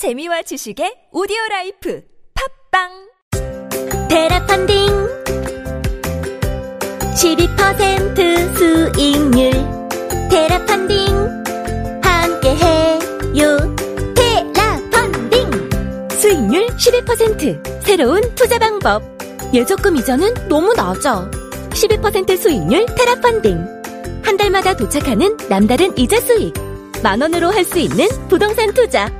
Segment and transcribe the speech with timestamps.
[0.00, 2.02] 재미와 지식의 오디오 라이프
[2.72, 3.68] 팝빵
[4.08, 4.96] 테라펀딩
[7.14, 8.56] 12%
[8.96, 9.50] 수익률
[10.30, 11.16] 테라펀딩
[12.00, 13.76] 함께 해요
[14.54, 19.02] 테라펀딩 수익률 12% 새로운 투자 방법
[19.52, 21.30] 예적금 이자는 너무 낮아
[21.74, 23.58] 12% 수익률 테라펀딩
[24.24, 26.54] 한 달마다 도착하는 남다른 이자 수익
[27.02, 29.19] 만 원으로 할 수 있는 부동산 투자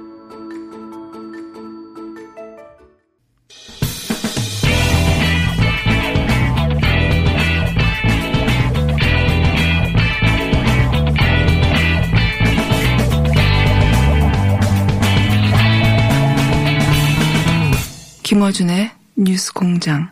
[18.33, 20.09] 김어준의 뉴스 공장.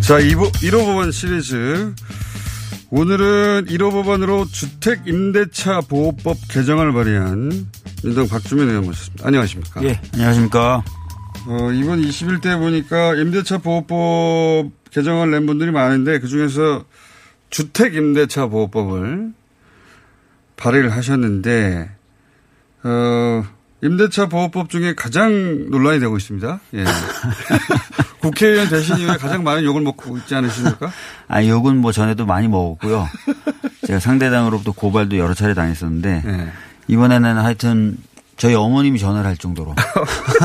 [0.00, 1.94] 자, 1호 법안 시리즈.
[2.90, 7.52] 오늘은 1호 법안으로 주택임대차보호법 개정을 발의한
[8.02, 9.24] 민당 박주민 의원 모셨습니다.
[9.28, 9.84] 안녕하십니까.
[9.84, 10.78] 예, 안녕하십니까.
[11.46, 16.84] 어, 이번 21대 보니까 임대차 보호법 개정을 낸 분들이 많은데 그중에서
[17.50, 19.36] 주택임대차 보호법을
[20.56, 21.90] 발의를 하셨는데
[22.82, 23.44] 어,
[23.82, 26.60] 임대차 보호법 중에 가장 논란이 되고 있습니다.
[26.74, 26.84] 예.
[28.20, 30.90] 국회의원 되신 이후에 가장 많은 욕을 먹고 있지 않으십니까?
[31.28, 33.08] 아, 욕은 뭐 전에도 많이 먹었고요.
[33.86, 36.52] 제가 상대당으로부터 고발도 여러 차례 당했었는데 네.
[36.88, 37.96] 이번에는 하여튼
[38.36, 39.74] 저희 어머님이 전화를 할 정도로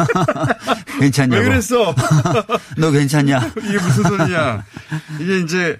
[1.00, 1.42] 괜찮냐고.
[1.42, 1.94] 왜 그랬어?
[2.78, 3.40] 너 괜찮냐?
[3.58, 4.64] 이게 무슨 소리냐?
[5.20, 5.80] 이게 이제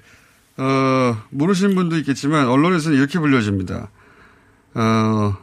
[0.58, 3.90] 어, 모르시는 분도 있겠지만 언론에서는 이렇게 불려집니다.
[4.74, 5.36] 어,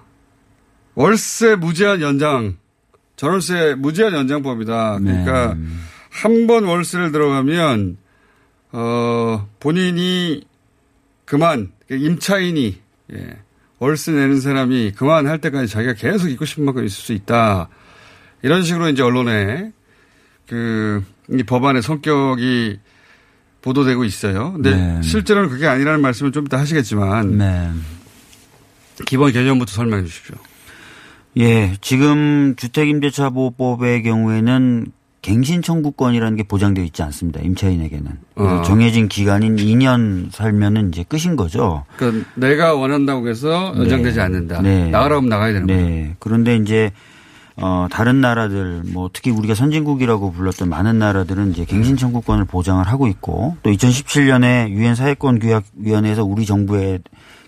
[0.95, 2.57] 월세 무제한 연장,
[3.17, 4.99] 전월세 무제한 연장법이다.
[5.01, 5.67] 그러니까 네.
[6.11, 7.97] 한번 월세를 들어가면
[8.73, 10.45] 어, 본인이
[11.25, 12.81] 그만 임차인이
[13.15, 13.39] 예,
[13.79, 17.69] 월세 내는 사람이 그만 할 때까지 자기가 계속 있고 싶은 만큼 있을 수 있다.
[18.43, 19.73] 이런 식으로 이제 언론에
[20.49, 22.81] 그이 법안의 성격이
[23.63, 24.53] 보도되고 있어요.
[24.55, 25.03] 근데 네.
[25.03, 27.71] 실제로는 그게 아니라는 말씀을 좀 이따 하시겠지만 네.
[29.05, 30.35] 기본 개념부터 설명해 주십시오.
[31.39, 34.87] 예, 지금 주택임대차보호법의 경우에는
[35.21, 37.41] 갱신 청구권이라는 게 보장되어 있지 않습니다.
[37.41, 38.63] 임차인에게는 어.
[38.65, 41.85] 정해진 기간인 2년 살면은 이제 끝인 거죠.
[41.97, 44.23] 그러니까 내가 원한다고 해서 연장되지 네.
[44.23, 44.63] 않는다.
[44.63, 44.89] 네.
[44.89, 46.03] 나가라고 하면 나가야 되는 네.
[46.05, 46.15] 거죠.
[46.21, 46.93] 그런데 이제
[47.57, 53.09] 어 다른 나라들 뭐 특히 우리가 선진국이라고 불렀던 많은 나라들은 이제 갱신 청구권을 보장을 하고
[53.09, 57.01] 있고 또 2017년에 유엔 사회권 규약 위원회에서 우리 정부에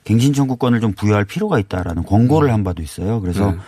[0.05, 2.55] 갱신청구권을 좀 부여할 필요가 있다라는 권고를 음.
[2.55, 3.21] 한 바도 있어요.
[3.21, 3.59] 그래서 네.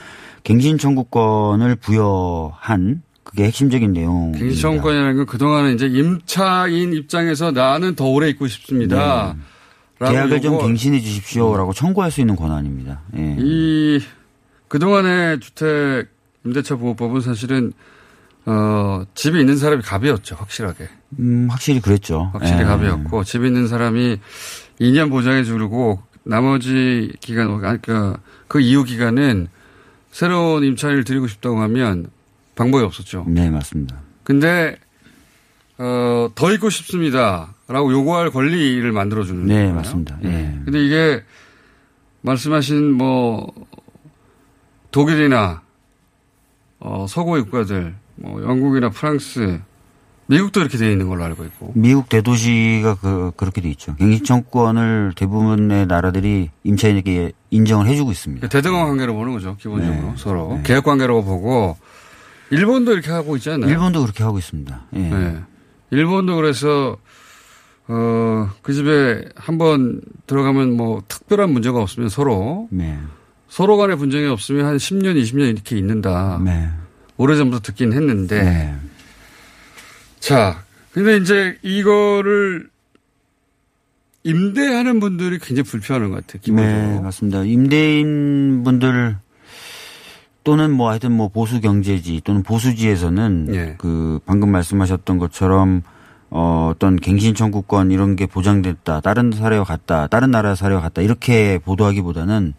[0.45, 4.33] 갱신청구권을 부여한 그게 핵심적인 내용.
[4.33, 9.37] 갱신청구권이라는 건 그동안은 이제 임차인 입장에서 나는 더 오래 있고 싶습니다.
[9.37, 9.43] 네.
[10.11, 11.75] 계약을 좀 갱신해 주십시오라고 음.
[11.75, 13.03] 청구할 수 있는 권한입니다.
[13.17, 13.37] 예.
[13.39, 14.01] 이
[14.67, 16.09] 그동안의 주택
[16.45, 17.73] 임대차 보호법은 사실은
[18.45, 20.89] 어, 집이 있는 사람이 갑이었죠, 확실하게.
[21.21, 22.31] 음, 확실히 그랬죠.
[22.33, 22.65] 확실히 예.
[22.65, 24.19] 갑이었고, 집이 있는 사람이
[24.81, 28.19] 2년 보장해 주고, 나머지 기간, 아, 그러니까
[28.49, 29.49] 그 이후 기간은
[30.11, 32.07] 새로운 임차인을 드리고 싶다고 하면
[32.55, 33.25] 방법이 없었죠.
[33.29, 33.97] 네, 맞습니다.
[34.25, 34.77] 근데,
[35.79, 37.55] 어, 더 있고 싶습니다.
[37.67, 39.47] 라고 요구할 권리를 만들어주는.
[39.47, 39.75] 네, 거예요.
[39.75, 40.19] 맞습니다.
[40.25, 40.29] 예.
[40.29, 40.61] 네.
[40.65, 41.23] 근데 이게
[42.21, 43.53] 말씀하신 뭐,
[44.91, 45.63] 독일이나,
[46.79, 49.59] 어, 서구의 국가들, 뭐, 영국이나 프랑스,
[50.27, 51.73] 미국도 이렇게 되어 있는 걸로 알고 있고.
[51.75, 53.97] 미국 대도시가 그, 그렇게 되어 있죠.
[53.97, 58.49] 경기청권을 대부분의 나라들이 임차인에게 인정을 해주고 있습니다.
[58.49, 59.57] 대등한 관계로 보는 거죠.
[59.59, 60.15] 기본적으로 네.
[60.17, 60.55] 서로.
[60.59, 60.63] 네.
[60.65, 61.77] 계약 관계로 보고.
[62.51, 63.71] 일본도 이렇게 하고 있지 않나요?
[63.71, 64.85] 일본도 그렇게 하고 있습니다.
[64.95, 64.99] 예.
[64.99, 65.39] 네.
[65.91, 66.97] 일본도 그래서
[67.89, 72.99] 어, 그 집에 한번 들어가면 뭐 특별한 문제가 없으면 서로 네.
[73.49, 76.41] 서로 간의 분쟁이 없으면 한 10년, 20년 이렇게 있는다.
[76.45, 76.69] 네.
[77.17, 78.75] 오래전부터 듣긴 했는데 네.
[80.23, 82.69] 자, 근데 이제 이거를
[84.23, 86.41] 임대하는 분들이 굉장히 불편한 것 같아요.
[86.41, 86.73] 기본적으로.
[86.89, 87.43] 네, 맞습니다.
[87.43, 89.17] 임대인 분들
[90.45, 93.75] 또는 뭐 하여튼 뭐 보수 경제지 또는 보수지에서는 네.
[93.79, 95.83] 그 방금 말씀하셨던 것처럼
[96.31, 99.01] 어, 어떤 갱신 청구권 이런 게 보장됐다.
[99.01, 100.07] 다른 사례와 같다.
[100.07, 101.03] 다른 나라 사례와 같다.
[101.03, 102.55] 이렇게 보도하기보다는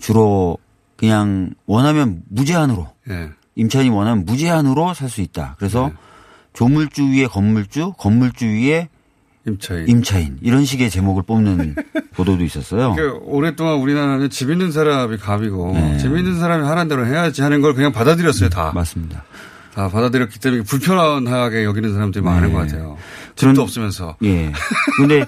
[0.00, 0.58] 주로
[0.96, 3.30] 그냥 원하면 무제한으로 네.
[3.54, 5.54] 임차인이 원하면 무제한으로 살 수 있다.
[5.56, 5.94] 그래서 네.
[6.60, 8.90] 조물주 위에 건물주, 건물주 위에
[9.46, 9.88] 임차인.
[9.88, 10.38] 임차인.
[10.42, 11.74] 이런 식의 제목을 뽑는
[12.12, 12.94] 보도도 있었어요.
[12.94, 15.96] 그러니까 오랫동안 우리나라는 집 있는 사람이 갑이고 네.
[15.96, 18.72] 집 있는 사람이 하는 대로 해야지 하는 걸 그냥 받아들였어요, 다.
[18.74, 19.24] 맞습니다.
[19.72, 22.52] 다 받아들였기 때문에 불편하게 여기는 사람들이 많은 네.
[22.52, 22.98] 것 같아요.
[23.36, 24.16] 집도 없으면서.
[24.24, 24.52] 예.
[24.98, 25.24] 근데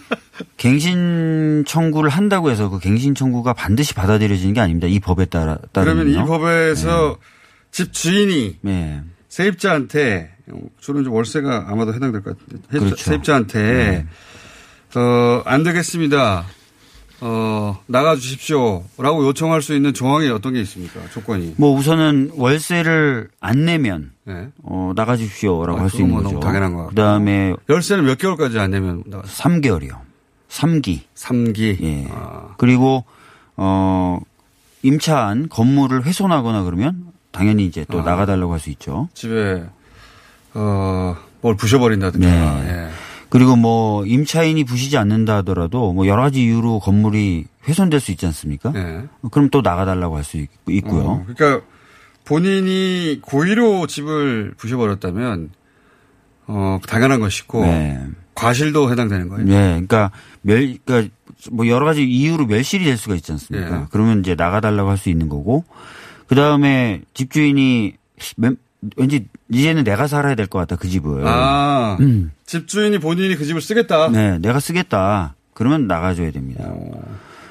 [0.58, 4.86] 갱신 청구를 한다고 해서 그 갱신 청구가 반드시 받아들여지는 게 아닙니다.
[4.86, 6.04] 이 법에 따라 따르면.
[6.12, 7.68] 그러면 이 법에서 네.
[7.70, 9.00] 집 주인이 네.
[9.30, 10.31] 세입자한테
[10.80, 12.60] 주로 이제 월세가 아마도 해당될 것 같아요.
[12.68, 12.96] 그렇죠.
[12.96, 13.58] 세입자한테
[14.94, 14.98] 네.
[15.00, 16.44] 어, 안 되겠습니다.
[17.24, 21.00] 어, 나가 주십시오라고 요청할 수 있는 조항이 어떤 게 있습니까?
[21.12, 21.54] 조건이.
[21.56, 24.48] 뭐 우선은 월세를 안 내면 네.
[24.64, 26.40] 어, 나가 주십시오라고 아, 할수 있는 뭐 거죠.
[26.40, 26.86] 당연한 거.
[26.88, 30.00] 그다음에 월세는몇 개월까지 안 내면 나 3개월이요.
[30.48, 31.00] 3기.
[31.14, 31.82] 3기.
[31.82, 32.08] 예.
[32.10, 32.54] 아.
[32.58, 33.04] 그리고
[33.56, 34.18] 어
[34.82, 38.04] 임차한 건물을 훼손하거나 그러면 당연히 이제 또 아.
[38.04, 39.08] 나가달라고 할 수 있죠.
[39.14, 39.64] 집에
[40.54, 42.26] 어, 뭘 부셔버린다든가.
[42.26, 42.68] 네.
[42.70, 42.88] 예.
[43.28, 48.72] 그리고 뭐 임차인이 부시지 않는다 하더라도 뭐 여러 가지 이유로 건물이 훼손될 수 있지 않습니까?
[48.74, 49.04] 네.
[49.30, 51.02] 그럼 또 나가달라고 할 수 있고요.
[51.02, 51.64] 어, 그러니까
[52.26, 55.48] 본인이 고의로 집을 부셔버렸다면
[56.48, 58.02] 어 당연한 것이고 네.
[58.34, 59.46] 과실도 해당되는 거예요.
[59.46, 60.10] 네, 그러니까
[60.42, 61.14] 멸 그러니까
[61.50, 63.78] 뭐 여러 가지 이유로 멸실이 될 수가 있지 않습니까?
[63.80, 63.84] 네.
[63.90, 65.64] 그러면 이제 나가달라고 할 수 있는 거고
[66.26, 67.94] 그 다음에 집주인이
[69.00, 71.26] 왠지 이제는 내가 살아야 될 것 같다 그 집을.
[71.26, 72.32] 아, 음.
[72.46, 74.08] 집주인이 본인이 그 집을 쓰겠다.
[74.08, 75.34] 네, 내가 쓰겠다.
[75.54, 76.64] 그러면 나가줘야 됩니다.
[76.66, 77.00] 어.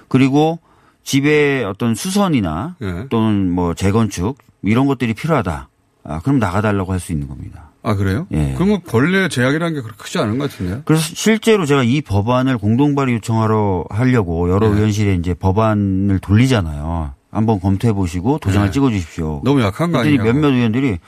[0.08, 0.60] 그리고
[1.04, 3.08] 집에 어떤 수선이나 예.
[3.10, 5.70] 또는 뭐 재건축 이런 것들이 필요하다.
[6.04, 7.70] 아, 그럼 나가달라고 할 수 있는 겁니다.
[7.84, 8.28] 아, 그래요?
[8.32, 8.52] 예.
[8.56, 10.82] 그러면 벌레 제약이라는 게 그렇게 크지 않은 것 같은데요?
[10.86, 14.72] 그래서 실제로 제가 이 법안을 공동발의 요청하러 하려고 여러 예.
[14.72, 17.14] 의원실에 이제 법안을 돌리잖아요.
[17.32, 18.70] 한번 검토해 보시고 도장을 네.
[18.70, 18.72] 예.
[18.74, 19.42] 찍어 주십시오.
[19.44, 20.22] 너무 약한 거 아니에요?
[20.22, 21.00] 몇몇 의원들이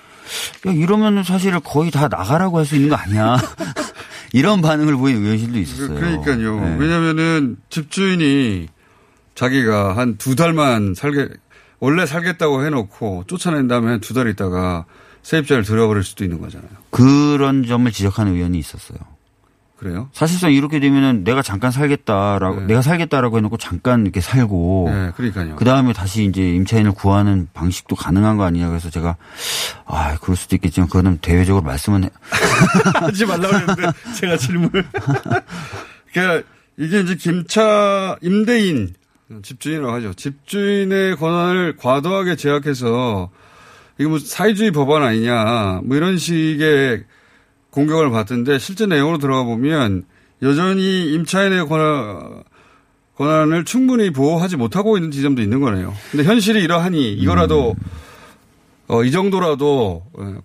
[0.68, 3.38] 야, 이러면 사실 거의 다 나가라고 할 수 있는 거 아니야.
[4.32, 6.00] 이런 반응을 보인 의원실도 있었어요.
[6.22, 6.60] 그러니까요.
[6.60, 6.76] 네.
[6.80, 8.68] 왜냐면은 집주인이
[9.36, 11.28] 자기가 한 두 달만 살게,
[11.80, 14.86] 원래 살겠다고 해놓고 쫓아낸 다음에 한두달 있다가
[15.24, 16.70] 세입자를 들어버릴 수도 있는 거잖아요.
[16.90, 18.98] 그런 점을 지적하는 의원이 있었어요.
[19.84, 20.08] 그래요?
[20.14, 22.66] 사실상 이렇게 되면은 내가 잠깐 살겠다라고 네.
[22.68, 25.58] 내가 살겠다라고 해놓고 잠깐 이렇게 살고 네, 그러니까요.
[25.58, 29.18] 그 다음에 다시 이제 임차인을 구하는 방식도 가능한 거 아니냐 그래서 제가
[29.86, 32.10] 아 그럴 수도 있겠지만 그거는 대외적으로 말씀은 해.
[32.96, 33.82] 하지 말라고 했는데
[34.16, 34.86] 제가 질문을
[36.14, 36.48] 그러니까
[36.78, 38.94] 이게 이제 김차 임대인
[39.42, 43.30] 집주인이라고 하죠 집주인의 권한을 과도하게 제약해서
[43.98, 47.04] 이게 뭐 사회주의 법안 아니냐 뭐 이런 식의
[47.74, 50.04] 공격을 받던데 실제 내용으로 들어가 보면
[50.44, 52.44] 여전히 임차인의 권한,
[53.18, 55.94] 권한을 충분히 보호하지 못하고 있는 지점도 있는 거네요.
[56.12, 57.84] 근데 현실이 이러하니 이거라도 음.
[58.88, 60.36] 어, 이 정도라도 어,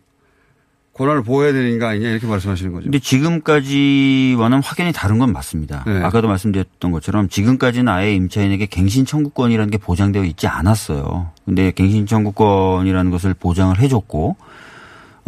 [0.95, 2.85] 권한을 보호해야 되는 거 아니냐 이렇게 말씀하시는 거죠.
[2.85, 5.85] 근데 지금까지와는 확연히 다른 건 맞습니다.
[5.87, 5.99] 네.
[6.03, 11.31] 아까도 말씀드렸던 것처럼 지금까지는 아예 임차인에게 갱신 청구권이라는 게 보장되어 있지 않았어요.
[11.45, 14.37] 근데 갱신 청구권이라는 것을 보장을 해줬고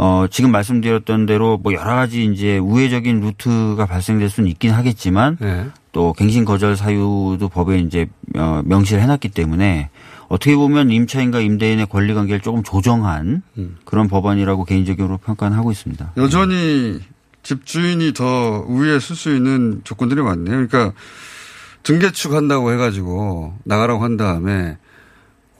[0.02, 5.66] 어, 지금 말씀드렸던 대로 뭐 여러 가지 이제 우회적인 루트가 발생될 수는 있긴 하겠지만 네.
[5.92, 9.90] 또 갱신 거절 사유도 법에 이제 어, 명시를 해놨기 때문에
[10.28, 13.76] 어떻게 보면 임차인과 임대인의 권리 관계를 조금 조정한 음.
[13.84, 16.12] 그런 법안이라고 개인적으로 평가는 하고 있습니다.
[16.16, 17.00] 여전히
[17.42, 20.66] 집주인이 더 우위에 쓸 수 있는 조건들이 많네요.
[20.66, 20.94] 그러니까
[21.82, 24.78] 등계축 한다고 해가지고 나가라고 한 다음에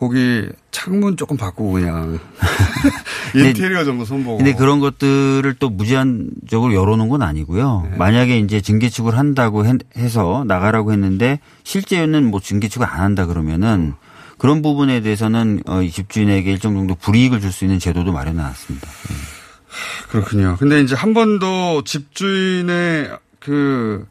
[0.00, 2.18] 거기 창문 조금 바꾸고 그냥
[3.36, 4.38] 인테리어 정도 손보고.
[4.38, 7.86] 근데 그런 것들을 또 무제한적으로 열어놓은 건 아니고요.
[7.90, 7.96] 네.
[7.98, 9.64] 만약에 이제 증기축을 한다고
[9.96, 13.92] 해서 나가라고 했는데 실제는 뭐 증기축을 안 한다 그러면은
[14.38, 18.88] 그런 부분에 대해서는 어, 집주인에게 일정 정도 불이익을 줄 수 있는 제도도 마련해놨습니다.
[18.88, 20.08] 예.
[20.10, 20.56] 그렇군요.
[20.58, 24.06] 근데 이제 한 번도 집주인의 그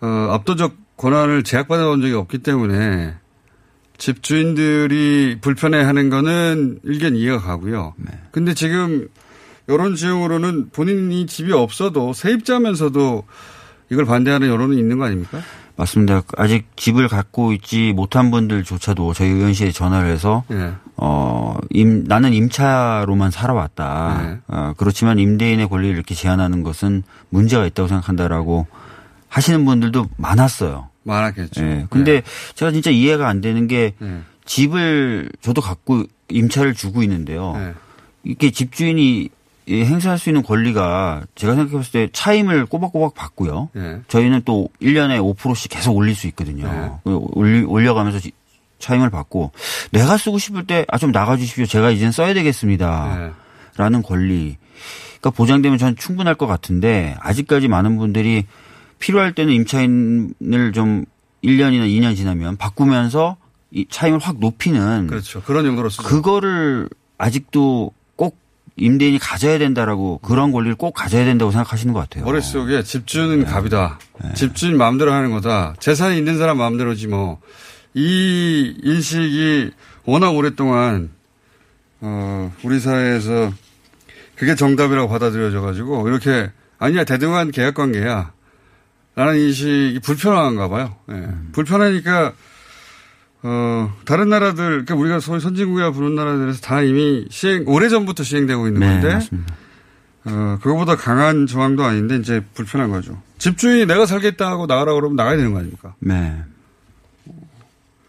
[0.00, 3.14] 어, 압도적 권한을 제약받아본 적이 없기 때문에
[3.98, 7.94] 집주인들이 불편해하는 거는 일견 이해가 가고요.
[7.96, 8.10] 네.
[8.30, 9.06] 근데 지금
[9.68, 13.24] 여론 지형으로는 본인이 집이 없어도 세입자면서도
[13.90, 15.38] 이걸 반대하는 여론은 있는 거 아닙니까?
[15.76, 16.22] 맞습니다.
[16.36, 20.72] 아직 집을 갖고 있지 못한 분들조차도 저희 의원실에 전화를 해서 네.
[20.96, 24.20] 어, 임, 나는 임차로만 살아왔다.
[24.24, 24.38] 네.
[24.48, 28.66] 어, 그렇지만 임대인의 권리를 이렇게 제한하는 것은 문제가 있다고 생각한다라고
[29.34, 30.90] 하시는 분들도 많았어요.
[31.02, 31.64] 많았겠죠.
[31.64, 31.86] 예.
[31.90, 32.22] 근데 네.
[32.54, 34.20] 제가 진짜 이해가 안 되는 게 네.
[34.44, 37.52] 집을 저도 갖고 임차를 주고 있는데요.
[37.56, 37.64] 네.
[37.68, 37.72] 예.
[38.22, 39.28] 이렇게 집주인이
[39.68, 43.70] 행사할 수 있는 권리가 제가 생각해봤을 때 차임을 꼬박꼬박 받고요.
[44.08, 47.00] 저희는 또 1년에 5%씩 계속 올릴 수 있거든요.
[47.04, 48.26] 올리, 올려가면서
[48.78, 49.52] 차임을 받고
[49.90, 51.66] 내가 쓰고 싶을 때 아 좀 나가주십시오.
[51.66, 53.32] 제가 이젠 써야 되겠습니다.
[53.76, 54.56] 라는 권리.
[55.20, 58.44] 그러니까 보장되면 전 충분할 것 같은데 아직까지 많은 분들이
[59.04, 61.04] 필요할 때는 임차인을 좀
[61.44, 63.36] 1년이나 2년 지나면 바꾸면서
[63.70, 65.42] 이 차임을 확 높이는 그렇죠.
[65.42, 66.04] 그런 용도로 쓰죠.
[66.04, 68.38] 그거를 아직도 꼭
[68.76, 72.24] 임대인이 가져야 된다라고 그런 권리를 꼭 가져야 된다고 생각하시는 것 같아요.
[72.24, 73.44] 머릿속에 집주는 네.
[73.44, 73.98] 갑이다.
[74.24, 74.30] 네.
[74.34, 75.74] 집주인 마음대로 하는 거다.
[75.80, 77.40] 재산이 있는 사람 마음대로지 뭐.
[77.92, 79.70] 이 인식이
[80.06, 81.10] 워낙 오랫동안
[82.00, 83.52] 어 우리 사회에서
[84.34, 88.32] 그게 정답이라고 받아들여져 가지고 이렇게 아니야 대등한 계약 관계야.
[89.16, 90.96] 라는 인식이 불편한가 봐요.
[91.10, 91.14] 예.
[91.14, 91.48] 음.
[91.52, 92.32] 불편하니까,
[93.42, 98.80] 어, 다른 나라들, 그러니까 우리가 소위 선진국이라 부른 나라들에서 다 이미 시행, 오래전부터 시행되고 있는
[98.80, 99.54] 네, 건데, 맞습니다.
[100.26, 103.20] 어, 그거보다 강한 저항도 아닌데, 이제 불편한 거죠.
[103.38, 105.94] 집주인이 내가 살겠다 하고 나가라 고 그러면 나가야 되는 거 아닙니까?
[106.00, 106.42] 네.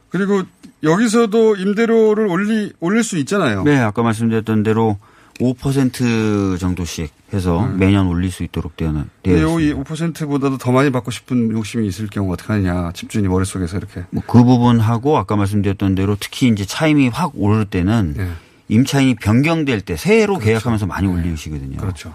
[0.10, 0.42] 그리고
[0.82, 3.64] 여기서도 임대료를 올리, 올릴 수 있잖아요.
[3.64, 4.98] 네, 아까 말씀드렸던 대로
[5.40, 7.78] 5% 정도씩 해서 음.
[7.78, 9.10] 매년 올릴 수 있도록 되는.
[9.24, 14.04] 근데 여기 5%보다도 더 많이 받고 싶은 욕심이 있을 경우 어떻게 하느냐 집주인이 머릿속에서 이렇게.
[14.12, 18.30] 뭐그 부분하고 아까 말씀드렸던 대로 특히 이제 차임이 확 오를 때는 예.
[18.70, 20.46] 임차인이 변경될 때 새로 그렇죠.
[20.46, 21.12] 계약하면서 많이 예.
[21.12, 21.78] 올리시거든요.
[21.78, 22.14] 그렇죠.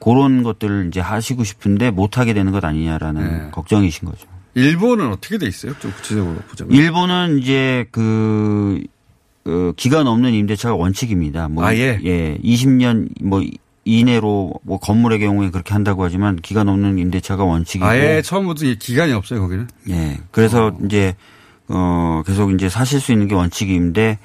[0.00, 3.50] 그런 것들을 이제 하시고 싶은데 못 하게 되는 것 아니냐라는 예.
[3.52, 4.26] 걱정이신 거죠.
[4.54, 5.74] 일본은 어떻게 돼 있어요?
[5.78, 6.74] 좀 구체적으로 보자면.
[6.76, 8.80] 일본은 이제 그
[9.46, 11.48] 어, 기간 없는 임대차가 원칙입니다.
[11.48, 11.98] 뭐 아, 예.
[12.04, 12.36] 예.
[12.42, 13.42] 20년 뭐
[13.84, 19.40] 이내로 뭐 건물의 경우에 그렇게 한다고 하지만 기간 없는 임대차가 원칙이고 아예 처음부터 기간이 없어요
[19.42, 19.68] 거기는.
[19.88, 20.18] 예.
[20.32, 20.78] 그래서 어.
[20.84, 21.14] 이제
[21.68, 24.18] 어 계속 이제 사실 수 있는 게 원칙인데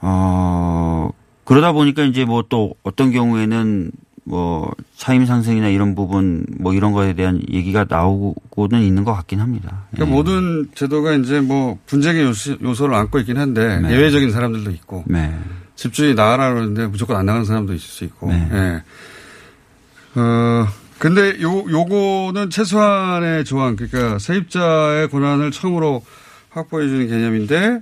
[0.00, 1.10] 어
[1.44, 3.90] 그러다 보니까 이제 뭐 또 어떤 경우에는
[4.24, 9.86] 뭐 차임 상승이나 이런 부분 뭐 이런 거에 대한 얘기가 나오고는 있는 것 같긴 합니다.
[9.90, 10.16] 그러니까 네.
[10.22, 12.24] 모든 제도가 이제 뭐 분쟁의
[12.62, 13.92] 요소, 를 안고 있긴 한데 네.
[13.92, 15.36] 예외적인 사람들도 있고 네.
[15.74, 18.28] 집주인이 나가라 그러는데 무조건 안 나가는 사람도 있을 수 있고.
[18.30, 18.48] 네.
[18.52, 20.20] 예.
[20.20, 20.66] 어
[20.98, 26.04] 근데 요 요거는 최소한의 조항 그러니까 세입자의 권한을 처음으로
[26.50, 27.80] 확보해 주는 개념인데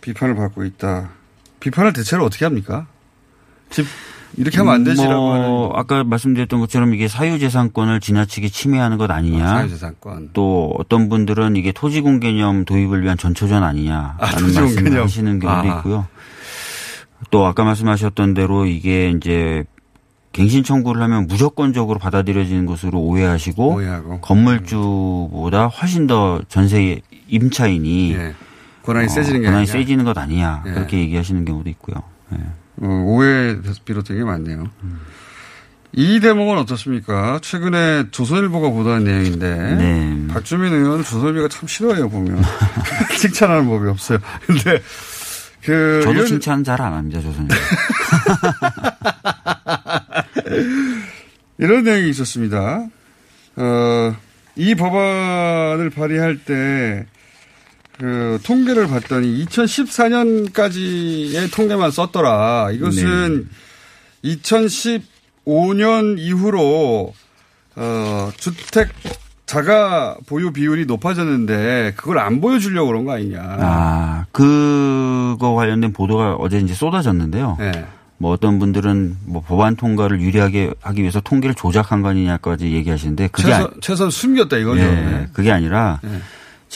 [0.00, 1.10] 비판을 받고 있다.
[1.58, 2.86] 비판을 대체로 어떻게 합니까?
[3.70, 3.84] 집
[4.36, 9.44] 이렇게 하면 안 되지라고 뭐는 아까 말씀드렸던 것처럼 이게 사유재산권을 지나치게 침해하는 것 아니냐.
[9.44, 10.30] 아, 사유재산권.
[10.34, 15.76] 또 어떤 분들은 이게 토지공 개념 도입을 위한 전초전 아니냐라는 아, 말씀을 하시는 경우도 아
[15.78, 16.06] 있고요.
[17.30, 19.64] 또 아까 말씀하셨던 대로 이게 이제
[20.32, 24.20] 갱신 청구를 하면 무조건적으로 받아들여지는 것으로 오해하시고 오해하고.
[24.20, 28.34] 건물주보다 훨씬 더 전세 임차인이 예.
[28.84, 29.72] 권한이 어, 세지는 게 어, 권한이 아니냐.
[29.78, 30.70] 세지는 것 아니냐 예.
[30.72, 31.96] 그렇게 얘기하시는 경우도 있고요.
[32.34, 32.38] 예.
[32.80, 34.68] 오해 비롯 되게 많네요.
[34.82, 35.00] 음.
[35.92, 37.38] 이 대목은 어떻습니까?
[37.42, 40.26] 최근에 조선일보가 보도한 내용인데 네.
[40.28, 42.42] 박주민 의원 조선일보가 참 싫어해요 보면
[43.18, 44.18] 칭찬하는 법이 없어요.
[44.46, 44.82] 근데
[45.64, 46.26] 그 저도 이런...
[46.26, 47.54] 칭찬 잘 안 합니다 조선일보.
[51.58, 52.84] 이런 내용이 있었습니다.
[53.56, 54.16] 어,
[54.56, 57.06] 이 법안을 발의할 때
[57.98, 62.70] 그 통계를 봤더니 2014년까지의 통계만 썼더라.
[62.72, 63.46] 이것은
[64.22, 64.36] 네.
[64.36, 67.12] 2015년 이후로
[67.76, 68.88] 어, 주택
[69.46, 73.40] 자가 보유 비율이 높아졌는데 그걸 안 보여주려고 그런 거 아니냐.
[73.40, 77.56] 아, 그거 관련된 보도가 어제 이제 쏟아졌는데요.
[77.60, 77.86] 네.
[78.18, 83.44] 뭐 어떤 분들은 뭐 법안 통과를 유리하게 하기 위해서 통계를 조작한 거 아니냐까지 얘기하시는데 그게
[83.50, 84.82] 최소 아니, 최선 숨겼다 이거죠.
[84.82, 85.28] 네, 네.
[85.32, 86.18] 그게 아니라 네.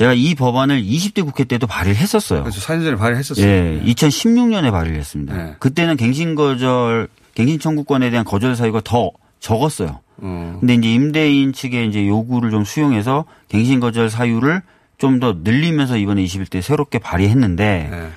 [0.00, 2.40] 제가 이 법안을 20대 국회 때도 발의를 했었어요.
[2.42, 2.58] 그렇죠.
[2.60, 3.44] 4 전에 발의했었어요.
[3.46, 3.82] 예.
[3.84, 4.70] 2016년에 예.
[4.70, 5.36] 발의를 했습니다.
[5.36, 5.54] 네.
[5.58, 10.00] 그때는 갱신거절, 갱신청구권에 대한 거절 사유가 더 적었어요.
[10.22, 10.56] 음.
[10.60, 14.62] 근데 이제 임대인 측의 이제 요구를 좀 수용해서 갱신거절 사유를
[14.96, 17.98] 좀 더 늘리면서 이번에 21대 새롭게 발의했는데 네.
[18.06, 18.10] 예.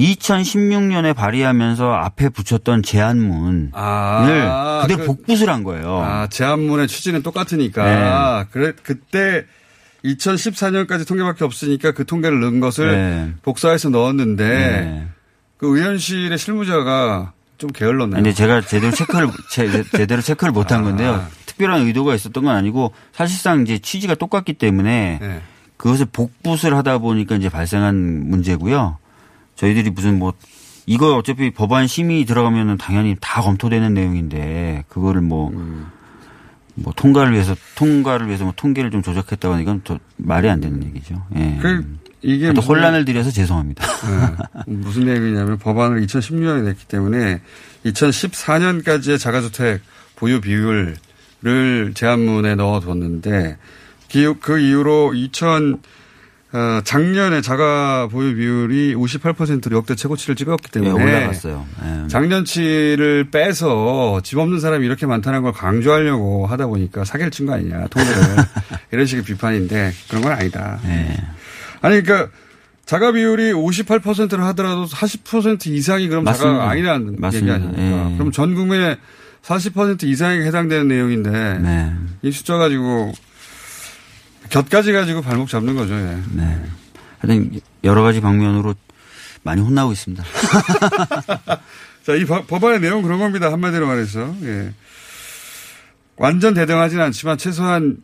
[0.00, 5.98] 2016년에 발의하면서 앞에 붙였던 제안문을 아, 그대로 그, 복붙을 한 거예요.
[6.00, 7.84] 아, 제안문의 취지는 똑같으니까.
[8.44, 8.48] 네.
[8.52, 9.44] 그래, 그때
[10.04, 13.32] 2014년까지 통계밖에 없으니까 그 통계를 넣은 것을 네.
[13.42, 15.08] 복사해서 넣었는데 네.
[15.56, 18.22] 그 의원실의 실무자가 좀 게을렀나요?
[18.22, 20.82] 근데 제가 제대로 체크를 제, 대로 체크를 못한 아.
[20.84, 21.26] 건데요.
[21.46, 25.42] 특별한 의도가 있었던 건 아니고 사실상 이제 취지가 똑같기 때문에 네.
[25.76, 28.98] 그것을 복붙을 하다 보니까 이제 발생한 문제고요.
[29.56, 30.32] 저희들이 무슨 뭐
[30.86, 35.86] 이거 어차피 법안 심의 들어가면은 당연히 다 검토되는 내용인데 그거를 뭐 음.
[36.80, 41.26] 뭐 통과를 위해서 통과를 위해서 뭐 통계를 좀 조작했다거나 이건 또 말이 안 되는 얘기죠.
[41.36, 41.58] 예.
[41.60, 41.84] 그
[42.22, 43.84] 이게 또 혼란을 드려서 죄송합니다.
[43.86, 44.62] 네.
[44.74, 47.40] 무슨 얘기냐면 법안을 2016년에 냈기 때문에
[47.86, 49.80] 2014년까지의 자가주택
[50.16, 50.96] 보유 비율을
[51.94, 53.56] 제한문에 넣어뒀는데
[54.40, 55.80] 그 이후로 2000
[56.50, 61.66] 어, 작년에 자가 보유 비율이 58%로 역대 최고치를 찍었기 네, 때문에 예, 올라갔어요.
[61.82, 62.08] 예.
[62.08, 67.86] 작년치를 빼서 집 없는 사람이 이렇게 많다는 걸 강조하려고 하다 보니까 사기를 친 거 아니냐
[67.88, 68.16] 통계를
[68.92, 70.78] 이런 식의 비판인데 그런 건 아니다.
[70.84, 71.16] 예.
[71.80, 72.30] 아니 그러니까
[72.84, 76.58] 자가 비율이 58%를 하더라도 40% 이상이 그럼 맞습니다.
[76.58, 77.54] 자가 아니라는 맞습니다.
[77.56, 78.10] 얘기 아닙니까?
[78.10, 78.14] 예.
[78.18, 78.96] 그럼 전 국민의
[79.42, 81.92] 40% 이상에 해당되는 내용인데 네.
[82.22, 83.12] 이 숫자 가지고
[84.48, 85.94] 곁까지 가지고 발목 잡는 거죠.
[85.94, 86.18] 예.
[86.32, 86.64] 네.
[87.18, 88.74] 하여튼 여러 가지 방면으로
[89.42, 90.22] 많이 혼나고 있습니다.
[92.02, 93.52] 자, 이 법안의 내용 그런 겁니다.
[93.52, 94.34] 한마디로 말해서.
[94.42, 94.72] 예.
[96.16, 97.98] 완전 대등하지는 않지만 최소한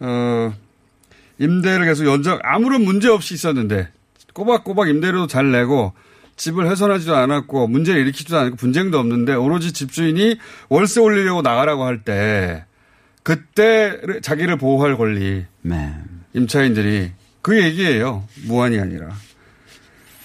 [0.00, 0.52] 어,
[1.38, 3.88] 임대를 계속 연장 아무런 문제 없이 있었는데
[4.34, 5.94] 꼬박꼬박 임대료도 잘 내고
[6.36, 10.38] 집을 훼손하지도 않았고 문제를 일으키지도 않고 분쟁도 없는데 오로지 집주인이
[10.68, 12.66] 월세 올리려고 나가라고 할때
[13.26, 15.44] 그때 자기를 보호할 권리.
[15.62, 15.92] 네.
[16.34, 17.10] 임차인들이
[17.42, 18.22] 그 얘기예요.
[18.44, 19.08] 무한이 아니라.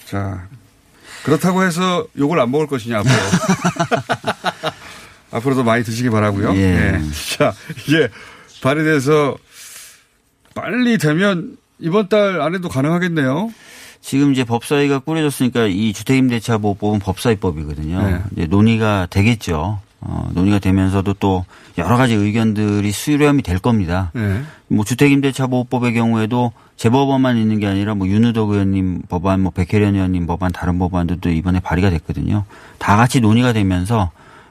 [0.05, 0.48] 자
[1.24, 3.13] 그렇다고 해서 욕을 안 먹을 것이냐 앞으로.
[5.34, 6.53] 앞으로도 많이 드시기 바라고요.
[6.55, 6.72] 예.
[6.72, 7.01] 네.
[7.36, 7.55] 자
[7.88, 8.08] 이게
[8.62, 9.36] 발의돼서
[10.53, 13.51] 빨리 되면 이번 달 안에도 가능하겠네요.
[14.01, 18.01] 지금 이제 법사위가 꾸려졌으니까 이 주택임대차 보호법은 법사위법이거든요.
[18.08, 18.22] 네.
[18.34, 19.79] 이제 논의가 되겠죠.
[20.01, 21.46] 어, 논의가 되면서도 또
[21.77, 24.10] 여러 가지 의견들이 수렴이 될 겁니다.
[24.13, 24.41] 네.
[24.67, 30.51] 뭐 주택임대차보호법의 경우에도 재법안만 있는 게 아니라 뭐 윤우덕 의원님 법안, 뭐 백혜련 의원님 법안,
[30.51, 32.46] 다른 법안들도 이번에 발의가 됐거든요.
[32.79, 34.10] 다 같이 논의가 되면서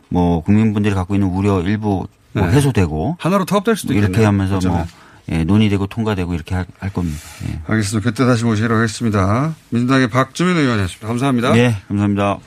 [0.09, 2.53] 뭐 국민분들이 갖고 있는 우려 일부 뭐 네.
[2.57, 4.11] 해소되고 하나로 통합될 수도 있겠네요.
[4.13, 4.69] 이렇게 하면서 그렇죠.
[4.69, 4.87] 뭐
[5.33, 7.19] 예, 논의되고 통과되고 이렇게 할, 할 겁니다.
[7.49, 7.59] 예.
[7.67, 8.09] 알겠습니다.
[8.09, 9.55] 그때 다시 모시도록 하겠습니다.
[9.71, 11.07] 민주당의 박주민 의원이었습니다.
[11.09, 11.53] 감사합니다.
[11.53, 12.39] 네, 감사합니다.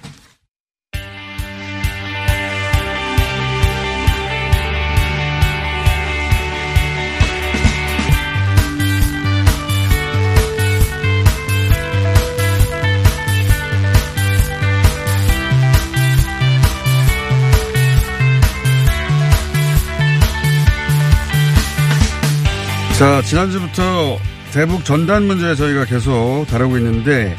[22.97, 24.19] 자, 지난주부터
[24.53, 27.35] 대북 전단 문제 저희가 계속 다루고 있는데,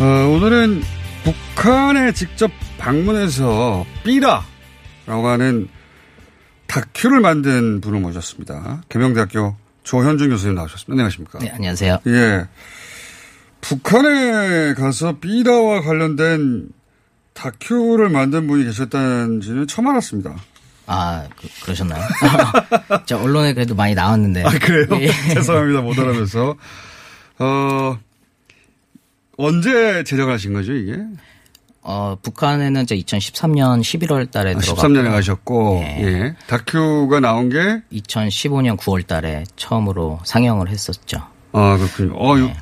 [0.00, 0.82] 어, 오늘은
[1.22, 5.68] 북한에 직접 방문해서 삐라라고 하는
[6.66, 8.82] 다큐를 만든 분을 모셨습니다.
[8.88, 10.92] 개명대학교 조현준 교수님 나오셨습니다.
[10.92, 11.38] 안녕하십니까.
[11.38, 12.00] 네, 안녕하세요.
[12.08, 12.48] 예.
[13.60, 16.68] 북한에 가서 삐라와 관련된
[17.32, 20.34] 다큐를 만든 분이 계셨다는지는 처음 알았습니다.
[20.90, 22.02] 아, 그, 러셨나요
[23.04, 24.42] 자, 언론에 그래도 많이 나왔는데.
[24.42, 24.86] 아, 그래요?
[25.06, 25.12] 예.
[25.34, 25.82] 죄송합니다.
[25.82, 26.56] 못 알아면서.
[27.40, 27.98] 어,
[29.36, 30.96] 언제 제작을 하신 거죠, 이게?
[31.82, 35.96] 어, 북한에는 이제 2013년 11월 달에 아, 들어갔고 13년에 가셨고 예.
[36.02, 36.36] 예.
[36.46, 41.18] 다큐가 나온 게 2015년 9월 달에 처음으로 상영을 했었죠.
[41.52, 42.16] 아, 그렇군요.
[42.18, 42.54] 어, 예.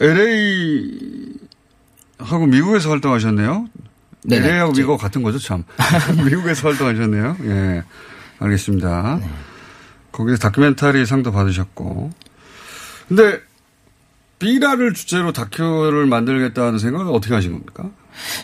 [0.00, 0.98] LA
[2.18, 3.66] 하고 미국에서 활동하셨네요.
[4.28, 4.38] LA하고 네.
[4.38, 4.64] 네.
[4.64, 4.72] 네.
[4.78, 5.64] 미국 같은 거죠, 참.
[6.24, 7.36] 미국에서 활동하셨네요.
[7.44, 7.82] 예.
[8.38, 9.18] 알겠습니다.
[9.20, 9.28] 네.
[10.12, 12.10] 거기서 다큐멘터리 상도 받으셨고.
[13.08, 13.40] 근데
[14.38, 17.90] 비라를 주제로 다큐를 만들겠다는 생각은 어떻게 하신 겁니까?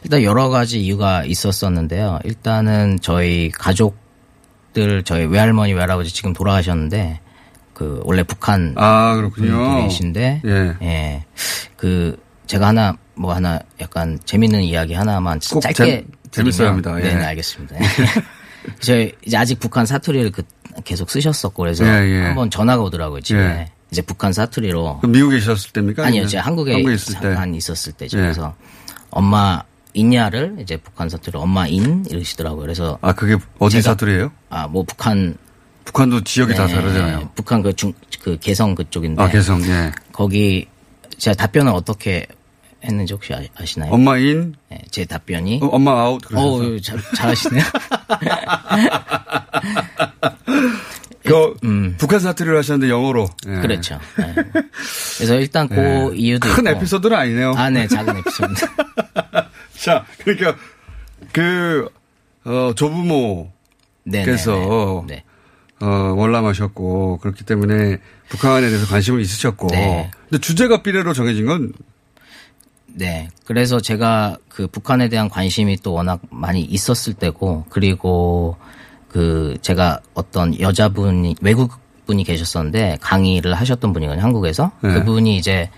[0.05, 2.21] 일단 여러 가지 이유가 있었었는데요.
[2.25, 7.21] 일단은 저희 가족들, 저희 외할머니, 외할아버지 지금 돌아가셨는데
[7.75, 9.81] 그 원래 북한 아 그렇군요.
[9.83, 10.77] 분신데 예.
[10.83, 11.25] 예.
[11.77, 16.97] 그 제가 하나 뭐 하나 약간 재밌는 이야기 하나만 짧게 재, 밌어야 합니다.
[17.01, 17.15] 예.
[17.15, 17.77] 네, 알겠습니다.
[18.81, 20.43] 저희 이제 아직 북한 사투리를 그
[20.85, 22.23] 계속 쓰셨었고 그래서 예, 예.
[22.27, 23.69] 한번 전화가 오더라고요 집에 예.
[23.91, 26.07] 이제 북한 사투리로 그 미국에 계셨을 때입니까?
[26.07, 27.37] 아니요, 이제 한국에, 한국에 있을 때.
[27.55, 28.19] 있었을 때죠.
[28.19, 28.23] 예.
[28.23, 28.55] 그래서
[29.11, 29.63] 엄마
[29.95, 32.61] 인야를 이제 북한 사투리로 엄마 인 이러시더라고요.
[32.63, 34.31] 그래서 아 그게 어디 사투리예요?
[34.51, 35.37] 아 뭐 북한
[35.85, 37.31] 북한도 지역이 네, 다 다르잖아요.
[37.35, 39.21] 북한 그중그 그 개성 그쪽인데.
[39.21, 39.63] 아 개성.
[39.65, 39.91] 예.
[40.13, 40.69] 거기
[41.17, 42.27] 제가 답변을 어떻게
[42.85, 44.55] 했는지 혹시 아, 시나요 엄마인?
[44.71, 45.61] 네, 제 답변이.
[45.63, 46.21] 어, 엄마 아웃.
[46.35, 47.63] 어, 잘, 잘하시네요.
[51.25, 51.95] 그, 음.
[51.99, 53.27] 북한 사투리를 하셨는데 영어로.
[53.47, 53.61] 네.
[53.61, 53.99] 그렇죠.
[54.19, 54.33] 네.
[55.17, 56.49] 그래서 일단 그 이유도.
[56.55, 56.77] 큰 있고.
[56.79, 57.53] 에피소드는 아니네요.
[57.57, 58.55] 아, 네, 작은 에피소드.
[59.75, 60.55] 자, 그러니까
[61.33, 61.89] 그,
[62.45, 63.45] 어, 조부모께서.
[64.05, 64.45] 네, 네, 네.
[65.07, 65.25] 네.
[65.81, 67.99] 어, 월남하셨고, 그렇기 때문에
[68.31, 69.69] 북한에 대해서 관심을 있으셨고.
[69.69, 70.11] 근데
[70.41, 71.73] 주제가 비례로 정해진 건
[72.99, 73.29] 네.
[73.47, 78.57] 그래서 제가 그 북한에 대한 관심이 또 워낙 많이 있었을 때고 그리고
[79.09, 81.73] 그 제가 어떤 여자분이 외국
[82.07, 84.23] 분이 계셨었는데 강의를 하셨던 분이거든요.
[84.23, 84.73] 한국에서.
[84.83, 84.95] 네.
[84.95, 85.71] 그분이 이제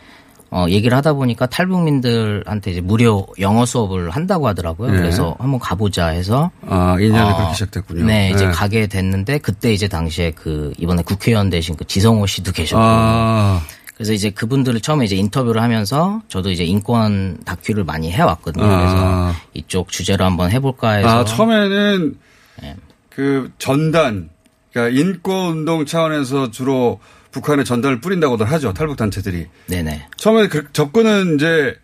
[0.53, 4.91] 어 얘기를 하다 보니까 탈북민들한테 이제 무료 영어 수업을 한다고 하더라고요.
[4.91, 4.97] 네.
[4.99, 8.05] 그래서 한번 가보자 해서 아, 1년에 어, 그렇게 시작됐군요.
[8.05, 8.53] 네, 이제 네.
[8.53, 12.81] 가게 됐는데 그때 이제 당시에 그 이번에 국회의원 대신 그 지성호 씨도 계셨고.
[12.83, 13.61] 아.
[14.01, 18.65] 그래서 이제 그분들을 처음에 이제 인터뷰를 하면서 저도 이제 인권 다큐를 많이 해왔거든요.
[18.65, 18.77] 아.
[18.81, 21.09] 그래서 이쪽 주제로 한번 해볼까 아, 해서.
[21.19, 22.17] 아, 처음에는
[22.63, 22.77] 네.
[23.11, 24.31] 그 전단,
[24.73, 26.99] 그러니까 인권 운동 차원에서 주로
[27.31, 28.73] 북한에 전단을 뿌린다고들 하죠.
[28.73, 29.49] 탈북 단체들이.
[29.67, 30.07] 네네.
[30.17, 31.77] 처음에 그 접근은 이제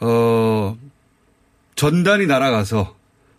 [0.00, 0.74] 어
[1.74, 2.94] 전단이 날아가서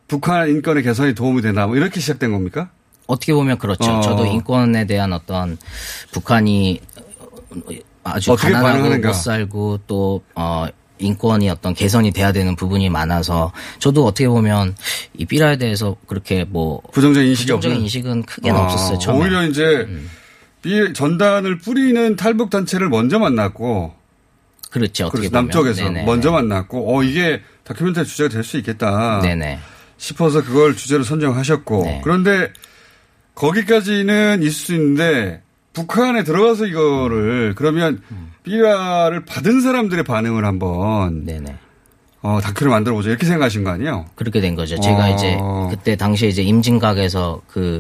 [0.07, 2.69] 북한 인권의 개선이 도움이 되나 뭐 이렇게 시작된 겁니까?
[3.07, 3.91] 어떻게 보면 그렇죠.
[3.91, 4.01] 어.
[4.01, 5.57] 저도 인권에 대한 어떤
[6.11, 6.79] 북한이
[8.13, 10.65] 아주 어, 가난하고 못 살고 또 어,
[10.99, 14.75] 인권이 어떤 개선이 돼야 되는 부분이 많아서 저도 어떻게 보면
[15.17, 18.97] 이 삐라에 대해서 그렇게 뭐 부정적인 인식이 부정적인 인식은 크게 아, 없었어요.
[18.99, 19.21] 처음에.
[19.25, 20.09] 오히려 이제 음.
[20.61, 23.93] 삐 전단을 뿌리는 탈북 단체를 먼저 만났고
[24.71, 25.05] 그렇죠.
[25.07, 25.45] 어떻게 그렇죠, 보면.
[25.45, 26.05] 남쪽에서 네네.
[26.05, 29.59] 먼저 만났고 어 이게 다큐멘터리 주제가 될 수 있겠다 네네.
[29.97, 32.01] 싶어서 그걸 주제로 선정하셨고 네.
[32.03, 32.51] 그런데
[33.35, 35.41] 거기까지는 있을 수 있는데
[35.77, 38.01] 북한에 들어가서 이거를 그러면
[38.41, 41.55] 삐라를 받은 사람들의 반응을 한번 네네.
[42.23, 44.05] 어, 다큐를 만들어 보자 이렇게 생각하신 거 아니에요?
[44.15, 44.79] 그렇게 된 거죠.
[44.79, 45.09] 제가 어...
[45.13, 45.37] 이제
[45.69, 47.79] 그때 당시에 이제 임진각에서 그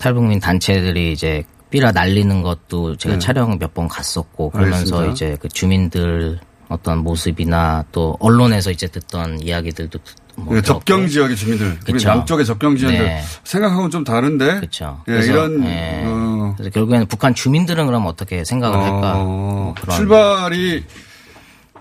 [0.00, 3.18] 탈북민 단체들이 이제 삐라 날리는 것도 제가 네.
[3.20, 5.12] 촬영 몇 번 갔었고 그러면서 알겠습니다.
[5.12, 9.96] 이제 그 주민들 어떤 모습이나 또 언론에서 이제 듣던 이야기들도
[10.38, 12.08] 뭐 네, 접경 지역의 주민들, 그쵸.
[12.08, 13.22] 남쪽의 접경 지역들 네.
[13.44, 15.02] 생각하고는 좀 다른데 그쵸.
[15.08, 16.02] 예, 이런 네.
[16.06, 18.80] 어, 그래서 결국에는 북한 주민들은 그럼 어떻게 생각을 어.
[18.82, 19.14] 할까?
[19.18, 20.84] 뭐 출발이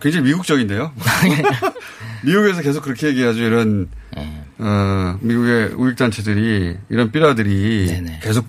[0.02, 0.92] 굉장히 미국적인데요.
[2.26, 3.40] 미국에서 계속 그렇게 얘기하죠.
[3.40, 4.44] 이런 네.
[4.60, 8.20] 어, 미국의 우익단체들이 이런 삐라들이 네네.
[8.24, 8.46] 계속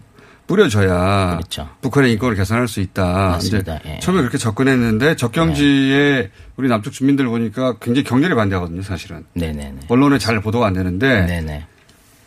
[0.47, 1.69] 뿌려져야 그렇죠.
[1.81, 3.13] 북한의 인권을 개선할 수 있다.
[3.33, 3.77] 맞습니다.
[3.79, 3.99] 이제 예.
[4.01, 6.31] 처음에 그렇게 접근했는데 적경지에 예.
[6.57, 9.25] 우리 남쪽 주민들 보니까 굉장히 격렬히 반대하거든요, 사실은.
[9.35, 9.83] 네네네.
[9.89, 11.67] 언론에 잘 보도가 안 되는데 네네.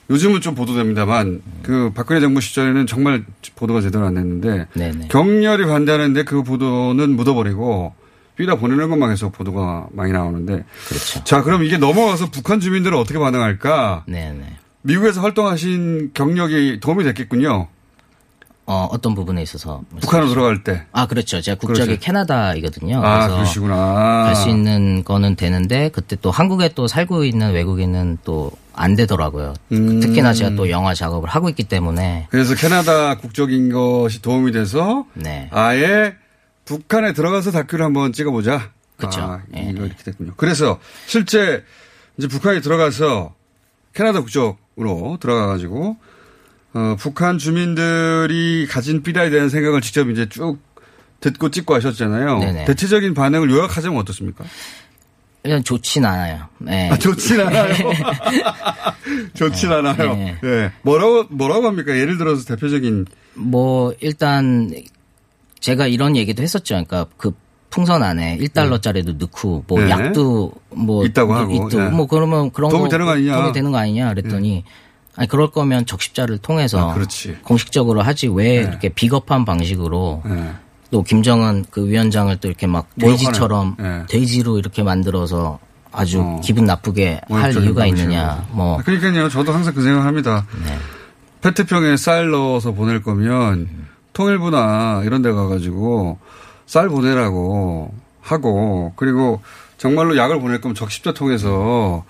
[0.10, 1.42] 요즘은 좀 보도됩니다만 음.
[1.64, 3.24] 그 박근혜 정부 시절에는 정말
[3.56, 5.08] 보도가 제대로 안 됐는데 네네.
[5.08, 7.94] 격렬히 반대하는데 그 보도는 묻어버리고
[8.36, 11.24] 삐다 보내는 것만 해서 보도가 많이 나오는데 그렇죠.
[11.24, 14.04] 자 그럼 이게 넘어가서 북한 주민들은 어떻게 반응할까?
[14.08, 14.58] 네네.
[14.84, 17.68] 미국에서 활동하신 경력이 도움이 됐겠군요.
[18.68, 19.82] 어, 어떤 부분에 있어서.
[20.02, 20.86] 북한으로 들어갈 때.
[20.92, 21.40] 아, 그렇죠.
[21.40, 22.02] 제가 국적이 그렇죠.
[22.04, 23.00] 캐나다이거든요.
[23.04, 24.24] 아, 그러시구나.
[24.26, 29.54] 갈 수 있는 거는 되는데, 그때 또 한국에 또 살고 있는 외국인은 또안 되더라고요.
[29.72, 30.00] 음.
[30.00, 32.28] 특히나 제가 또 영화 작업을 하고 있기 때문에.
[32.30, 35.50] 그래서 캐나다 국적인 것이 도움이 돼서 네.
[35.52, 36.14] 아예
[36.66, 38.72] 북한에 들어가서 다큐를 한번 찍어보자.
[38.98, 39.22] 그렇죠.
[39.22, 39.70] 아, 예, 예.
[39.72, 40.34] 이렇게 됐군요.
[40.36, 41.64] 그래서 실제
[42.18, 43.34] 이제 북한에 들어가서
[43.94, 45.98] 캐나다 국적으로 들어가가지고
[46.74, 50.58] 어, 북한 주민들이 가진 삐라에 대한 생각을 직접 이제 쭉
[51.22, 52.40] 듣고 찍고 하셨잖아요.
[52.40, 52.66] 네네.
[52.66, 54.44] 대체적인 반응을 요약하자면 어떻습니까?
[55.46, 56.48] 그냥 좋진 않아요.
[56.58, 56.90] 네.
[56.90, 57.72] 아, 좋진 않아요.
[59.38, 59.76] 좋진 네.
[59.76, 60.16] 않아요.
[60.16, 60.36] 네.
[60.42, 60.72] 네.
[60.82, 61.96] 뭐라고 뭐라고 합니까?
[61.96, 63.06] 예를 들어서 대표적인
[63.36, 64.72] 뭐 일단
[65.60, 66.74] 제가 이런 얘기도 했었죠.
[66.74, 67.32] 그러니까 그
[67.70, 69.92] 풍선 안에 1달러짜리도 넣고 뭐 네.
[69.92, 71.90] 약도 뭐 있다고 하고 있고 네.
[71.90, 73.36] 뭐 그러면 그런 도움이 거 되는 거 아니냐?
[73.36, 74.10] 도움이 되는 거 아니냐?
[74.16, 74.64] 그랬더니
[75.16, 76.96] 아니 그럴 거면 적십자를 통해서 아,
[77.44, 80.24] 공식적으로 하지 왜 이렇게 비겁한 방식으로
[80.92, 84.04] 또 김정은 그 위원장을 또 이렇게 막 돼지처럼 네.
[84.08, 85.60] 돼지로 이렇게 만들어서
[85.92, 86.42] 아주 어.
[86.44, 88.46] 기분 나쁘게 할 이유가 있느냐.
[88.52, 89.30] 뭐 아, 그러니까요.
[89.30, 90.46] 저도 항상 그 생각합니다.
[90.66, 90.78] 네.
[91.42, 93.88] 페트병에 쌀 넣어서 보낼 거면 음.
[94.14, 96.20] 통일부나 이런 데 가가지고
[96.66, 99.42] 쌀 보내라고 하고 그리고
[99.78, 102.04] 정말로 약을 보낼 거면 적십자 통해서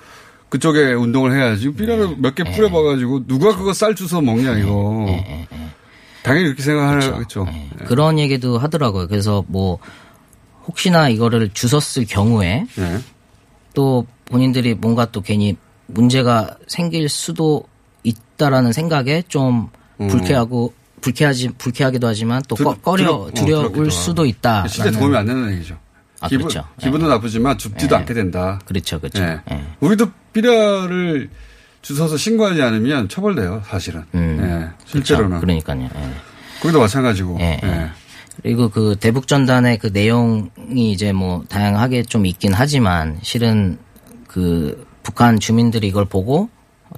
[0.50, 1.72] 그쪽에 운동을 해야지.
[1.74, 2.16] 삐라를 네.
[2.18, 4.62] 몇개 뿌려봐가지고 누가 그거 쌀 주워 먹냐 네.
[4.62, 5.04] 이거.
[5.06, 5.26] 네.
[5.28, 5.48] 네.
[5.52, 5.68] 네.
[6.26, 7.14] 당연히 이렇게 생각하겠죠.
[7.16, 7.44] 그렇죠.
[7.46, 7.70] 네.
[7.78, 7.86] 네.
[7.86, 9.08] 그런 얘기도 하더라고요.
[9.08, 9.78] 그래서 뭐
[10.66, 13.00] 혹시나 이거를 주셨을 경우에 네.
[13.76, 17.64] 또 본인들이 뭔가 또 괜히 문제가 생길 수도
[18.04, 19.70] 있다라는 생각에 좀
[20.02, 20.08] 음.
[20.08, 24.68] 불쾌하고 불쾌하지 불쾌하기도 하지만 또 두, 꺼려 어, 두려울 어, 수도 있다.
[24.68, 25.78] 진짜 도움이 안 되는 얘기죠.
[26.22, 26.68] 아, 기분, 그렇죠.
[26.80, 27.14] 기분도 네.
[27.14, 28.00] 나쁘지만 죽지도 네.
[28.00, 28.60] 않게 된다.
[28.66, 29.24] 그렇죠, 그렇죠.
[29.24, 29.40] 네.
[29.48, 29.64] 네.
[29.80, 31.30] 우리도 삐라를
[31.94, 34.04] 주워서 신고하지 않으면 처벌돼요, 사실은.
[34.16, 34.40] 음.
[34.42, 34.88] 예, 그렇죠.
[35.16, 35.40] 실제로는.
[35.40, 36.12] 그렇 그러니까요 예.
[36.60, 37.38] 거기도 마찬가지고.
[37.42, 37.68] 예, 예.
[37.68, 37.90] 예.
[38.42, 43.78] 그리고 그 대북 전단의 그 내용이 이제 뭐 다양하게 좀 있긴 하지만 실은
[44.28, 46.50] 그 북한 주민들이 이걸 보고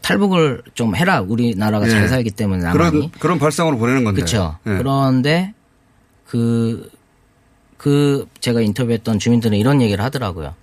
[0.02, 1.90] 탈북을 좀 해라 우리나라가 예.
[1.92, 4.22] 잘 살기 때문에 남한이 그런 그런 발상으로 보내는 건데.
[4.22, 4.58] 그렇죠.
[4.64, 5.54] 그런데
[6.26, 6.90] 그그
[7.76, 10.56] 그 제가 인터뷰했던 주민들은 이런 얘기를 하더라고요.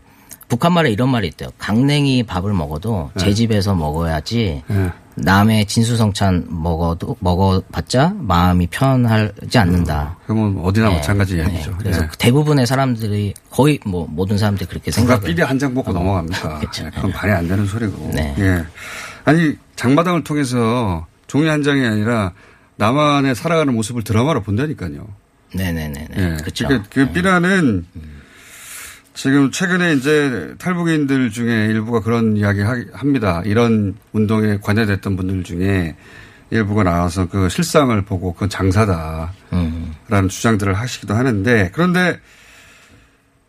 [0.48, 1.50] 북한말에 이런 말이 있대요.
[1.58, 3.24] 강냉이 밥을 먹어도 네.
[3.24, 4.90] 제 집에서 먹어야지 네.
[5.16, 10.16] 남의 진수성찬 먹어도 먹어봤자 마음이 편하지 않는다.
[10.16, 10.96] 음, 그러면 뭐 어디나 네.
[10.96, 11.70] 마찬가지 이야기죠.
[11.70, 11.76] 네.
[11.78, 12.08] 그래서 네.
[12.18, 15.14] 대부분의 사람들이 거의 뭐 모든 사람들이 그렇게 생각.
[15.14, 16.58] 합니가 삐리 한 장 먹고 어, 넘어갑니까?
[16.60, 16.90] 그렇죠.
[16.94, 18.10] 그건 말이 안 되는 소리고.
[18.18, 18.64] 예.
[19.24, 22.32] 아니 장마당을 통해서 종이 한 장이 아니라
[22.76, 25.06] 나만의 살아가는 모습을 드라마로 본다니까요.
[25.54, 26.08] 네네네.
[26.10, 26.36] 네.
[26.40, 26.66] 그렇죠.
[26.66, 28.22] 그러니까 그 삐라는 음.
[29.14, 33.42] 지금 최근에 이제 탈북인들 중에 일부가 그런 이야기 합니다.
[33.46, 35.94] 이런 운동에 관여됐던 분들 중에
[36.50, 40.28] 일부가 나와서 그 실상을 보고 그건 장사다라는 음.
[40.28, 42.20] 주장들을 하시기도 하는데 그런데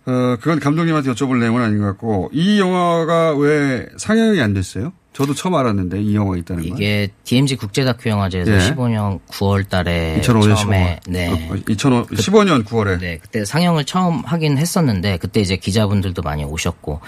[0.06, 4.94] 어, 그건 감독님한테 여쭤볼 내용은 아닌 것 같고 이 영화가 왜 상영이 안 됐어요?
[5.16, 6.76] 저도 처음 알았는데 이 영화 있다는 거.
[6.76, 8.58] 이게 DMZ 국제 다큐 영화제에서 예.
[8.60, 11.10] 15년 9월 달에 2005년 처음에 15월.
[11.12, 11.50] 네.
[11.70, 17.00] 2005, 15년 9월에 네, 그때 상영을 처음 하긴 했었는데 그때 이제 기자분들도 많이 오셨고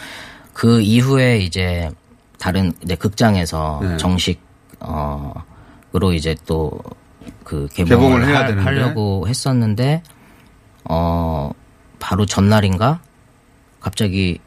[0.54, 1.90] 그 이후에 이제
[2.40, 3.98] 다른 이제 극장에서 예.
[3.98, 4.42] 정식
[5.92, 6.72] 어로 이제 또
[7.44, 10.02] 그 개봉을, 개봉을 해야 하, 되는데 하려고 했었는데
[10.86, 11.50] 어
[11.98, 13.00] 바로 전날인가
[13.82, 14.40] 갑자기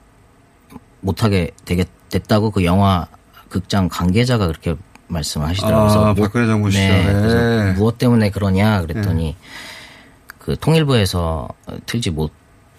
[1.00, 3.06] 못하게 되게 됐다고 그 영화
[3.50, 4.74] 극장 관계자가 그렇게
[5.08, 5.98] 말씀하시더라고요.
[6.02, 9.36] 아, 뭐, 박근혜 정부 시절 네, 그래서 무엇 때문에 그러냐 그랬더니 네.
[10.38, 11.48] 그 통일부에서
[11.84, 12.10] 틀지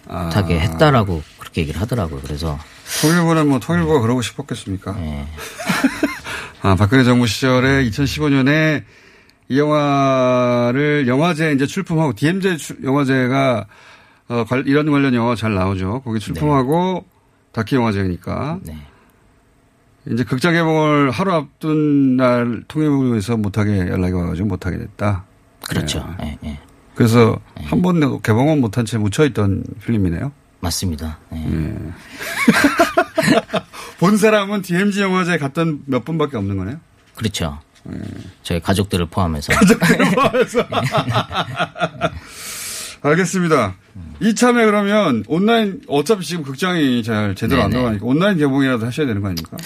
[0.08, 0.14] 아.
[0.14, 0.62] 못하게 아.
[0.62, 2.20] 했다라고 그렇게 얘기를 하더라고요.
[2.22, 2.58] 그래서
[3.02, 4.00] 통일부는 뭐 통일부가 네.
[4.00, 4.92] 그러고 싶었겠습니까?
[4.94, 5.26] 네.
[6.62, 8.82] 아, 박근혜 정부 시절에 2015년에
[9.50, 13.66] 이 영화를 영화제 이제 출품하고 DMZ 영화제가
[14.28, 16.00] 어, 이런 관련 영화 잘 나오죠.
[16.04, 16.24] 거기 네.
[16.24, 17.04] 출품하고
[17.52, 18.60] 다큐 영화제니까.
[18.62, 18.76] 네.
[20.10, 25.24] 이제 극장 개봉을 하루 앞둔 날 통일부에서 못하게 연락이 와가지고 못하게 됐다.
[25.68, 26.04] 그렇죠.
[26.22, 26.26] 예.
[26.26, 26.58] 예, 예.
[26.94, 27.64] 그래서 예.
[27.66, 30.32] 한 번도 개봉은 못한 채 묻혀있던 필름이네요.
[30.60, 31.18] 맞습니다.
[31.34, 31.38] 예.
[31.44, 31.74] 예.
[34.00, 36.76] 본 사람은 DMZ 영화제에 갔던 몇 분밖에 없는 거네요.
[37.14, 37.60] 그렇죠.
[38.42, 39.52] 저희 가족들을 포함해서.
[39.54, 40.66] 가족들을 포함해서.
[43.02, 43.76] 알겠습니다.
[43.96, 44.14] 음.
[44.20, 47.64] 이참에 그러면 온라인 어차피 지금 극장이 잘 제대로 네네.
[47.64, 49.56] 안 돌아가니까 온라인 개봉이라도 하셔야 되는 거 아닙니까?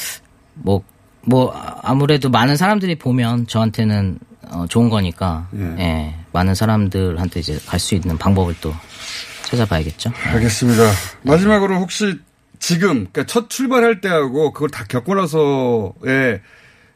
[0.56, 0.82] 뭐,
[1.22, 4.18] 뭐, 아무래도 많은 사람들이 보면 저한테는
[4.50, 5.76] 어, 좋은 거니까, 예.
[5.84, 6.14] 예.
[6.32, 8.72] 많은 사람들한테 이제 갈 수 있는 방법을 또
[9.46, 10.12] 찾아봐야겠죠.
[10.14, 10.28] 예.
[10.30, 10.82] 알겠습니다.
[11.22, 11.30] 네.
[11.32, 12.18] 마지막으로 혹시
[12.60, 16.40] 지금, 그러니까 첫 출발할 때하고 그걸 다 겪고 나서의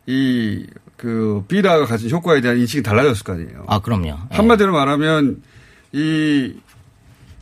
[0.07, 3.65] 이, 그, 삐라가 가진 효과에 대한 인식이 달라졌을 거 아니에요?
[3.67, 4.17] 아, 그럼요.
[4.31, 4.79] 한마디로 예.
[4.79, 5.43] 말하면
[5.93, 6.55] 이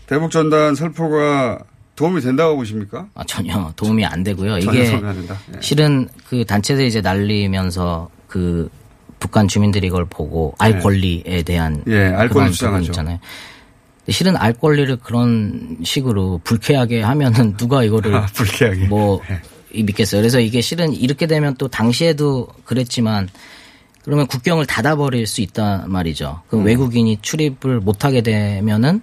[0.07, 1.59] 대북전단 설포가
[1.99, 3.09] 도움이 된다고 보십니까?
[3.15, 4.59] 아, 전혀 도움이 안 되고요.
[4.59, 4.77] 이게 안
[5.53, 5.61] 예.
[5.61, 8.71] 실은 그 단체들 이제 날리면서 그
[9.19, 10.79] 북한 주민들이 이걸 보고 알 예.
[10.79, 13.19] 권리에 대한 예, 알 권리 주장하 있잖아요.
[14.09, 19.21] 실은 알 권리를 그런 식으로 불쾌하게 하면은 누가 이거를 아, 불쾌하게 뭐
[19.73, 19.83] 예.
[19.83, 20.21] 믿겠어요.
[20.21, 23.29] 그래서 이게 실은 이렇게 되면 또 당시에도 그랬지만
[24.05, 26.43] 그러면 국경을 닫아버릴 수 있단 말이죠.
[26.49, 26.67] 그럼 음.
[26.67, 29.03] 외국인이 출입을 못하게 되면은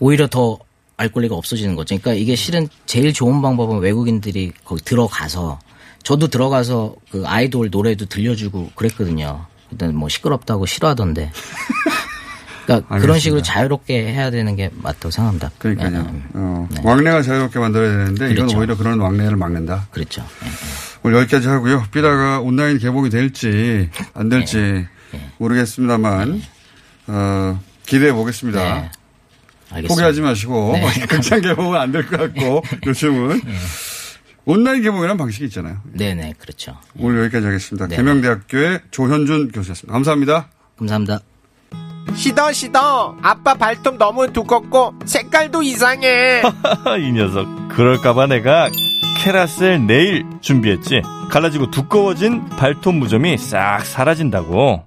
[0.00, 0.65] 오히려 더
[0.96, 1.96] 알 권리가 없어지는 거죠.
[1.98, 5.58] 그러니까 이게 실은 제일 좋은 방법은 외국인들이 거기 들어가서
[6.02, 9.46] 저도 들어가서 그 아이돌 노래도 들려주고 그랬거든요.
[9.70, 11.32] 일단 뭐 시끄럽다고 싫어하던데.
[12.64, 15.50] 그러니까 그런 식으로 자유롭게 해야 되는 게 맞다고 생각합니다.
[15.58, 15.90] 그러니까요.
[15.90, 16.12] 네.
[16.12, 16.20] 네.
[16.34, 16.80] 어, 네.
[16.82, 18.44] 왕래가 자유롭게 만들어야 되는데 그렇죠.
[18.46, 19.88] 이건 오히려 그런 왕래를 막는다.
[19.90, 20.22] 그렇죠.
[20.42, 20.48] 네.
[20.48, 20.54] 네.
[21.02, 21.84] 오늘 여기까지 하고요.
[21.90, 24.86] 삐다가 온라인 개봉이 될지 안 될지
[25.38, 26.40] 모르겠습니다만
[27.08, 28.90] 어, 기대해 보겠습니다.
[29.70, 29.88] 알겠습니다.
[29.88, 31.06] 포기하지 마시고 네.
[31.06, 32.38] 극장 개봉은 안 될 것 같고
[32.70, 32.78] 네.
[32.86, 33.52] 요즘은 네.
[34.44, 35.78] 온라인 개봉이라는 방식이 있잖아요.
[35.92, 36.76] 네네 그렇죠.
[36.98, 37.88] 오늘 여기까지 하겠습니다.
[37.88, 39.92] 네 계명대학교의 조현준 교수였습니다.
[39.92, 40.48] 감사합니다.
[40.78, 41.18] 감사합니다.
[42.14, 46.42] 시더 시더 아빠 발톱 너무 두껍고 색깔도 이상해.
[47.00, 48.68] 이 녀석 그럴까봐 내가
[49.18, 51.02] 캐라셀 네일 준비했지.
[51.30, 54.86] 갈라지고 두꺼워진 발톱 무좀이 싹 사라진다고.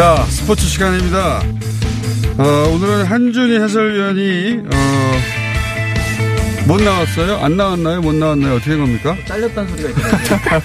[0.00, 1.42] 자, 스포츠 시간입니다.
[2.38, 4.70] 어, 오늘은 한준희 해설위원이 어,
[6.66, 7.36] 못 나왔어요?
[7.44, 8.00] 안 나왔나요?
[8.00, 8.54] 못 나왔나요?
[8.54, 9.12] 어떻게 된 겁니까?
[9.14, 10.60] 뭐 잘렸다는 소리가 있더라고요.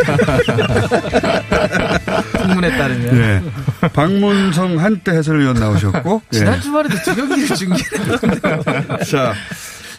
[2.45, 3.11] 풍문에 따르면.
[3.17, 3.43] 네.
[3.91, 6.21] 박문성 한때 해설위원 나오셨고.
[6.31, 6.59] 지난 예.
[6.61, 8.17] 주말에도 저경이를 중계를
[9.11, 9.33] 자,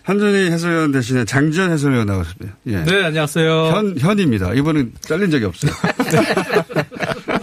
[0.05, 2.57] 한준희 해설위원 대신에 장지현 해설위원 나오셨습니다.
[2.68, 2.85] 예.
[2.85, 3.53] 네, 안녕하세요.
[3.66, 4.55] 현, 현입니다.
[4.55, 5.70] 이번엔 잘린 적이 없어요.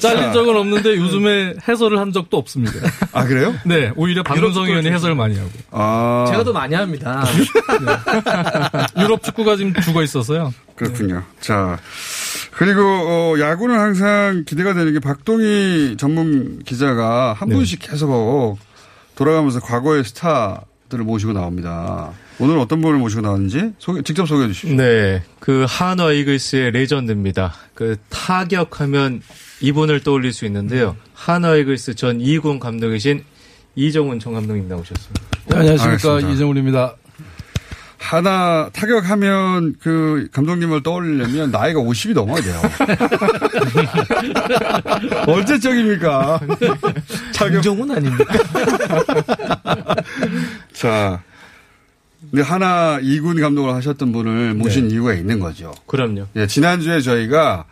[0.03, 0.31] 잘린 아.
[0.33, 2.73] 적은 없는데 요즘에 해설을 한 적도 없습니다.
[3.13, 3.55] 아 그래요?
[3.63, 4.95] 네, 오히려 그렇죠, 박문성 의원이 그렇죠.
[4.95, 5.49] 해설을 많이 하고.
[5.71, 7.23] 아 제가 더 많이 합니다.
[8.95, 9.01] 네.
[9.03, 10.53] 유럽 축구가 지금 죽어 있어서요.
[10.75, 11.15] 그렇군요.
[11.19, 11.37] 네.
[11.39, 11.79] 자
[12.51, 17.55] 그리고 어, 야구는 항상 기대가 되는 게 박동희 전문 기자가 한 네.
[17.55, 18.57] 분씩 계속
[19.15, 22.11] 돌아가면서 과거의 스타들을 모시고 나옵니다.
[22.39, 24.75] 오늘 어떤 분을 모시고 나왔는지 소개, 직접 소개해 주십시오.
[24.75, 25.23] 네.
[25.39, 27.53] 그 한화 이글스의 레전드입니다.
[27.73, 29.21] 그 타격하면
[29.63, 30.95] 이분을 떠올릴 수 있는데요.
[31.15, 33.23] 하나이글스 전 2군 감독이신
[33.75, 35.21] 이정훈 총 감독님 나오셨습니다.
[35.47, 36.29] 네, 안녕하십니까 알겠습니다.
[36.31, 36.95] 이정훈입니다.
[37.97, 42.59] 하나 타격하면 그 감독님을 떠올리려면 나이가 50이 넘어야 돼요.
[45.39, 46.41] 언제적입니까?
[47.33, 48.33] 타 정은 아닙니까?
[50.75, 51.23] 자,
[52.29, 54.95] 근데 하나 이군 감독을 하셨던 분을 모신 네.
[54.95, 55.73] 이유가 있는 거죠.
[55.85, 56.25] 그럼요.
[56.35, 57.63] 예, 지난주에 저희가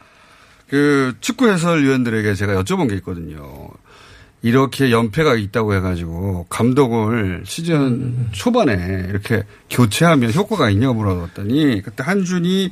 [0.71, 3.67] 그 축구 해설위원들에게 제가 여쭤본 게 있거든요.
[4.41, 8.29] 이렇게 연패가 있다고 해가지고 감독을 시즌 음.
[8.31, 12.71] 초반에 이렇게 교체하면 효과가 있냐고 물어봤더니 그때 한준이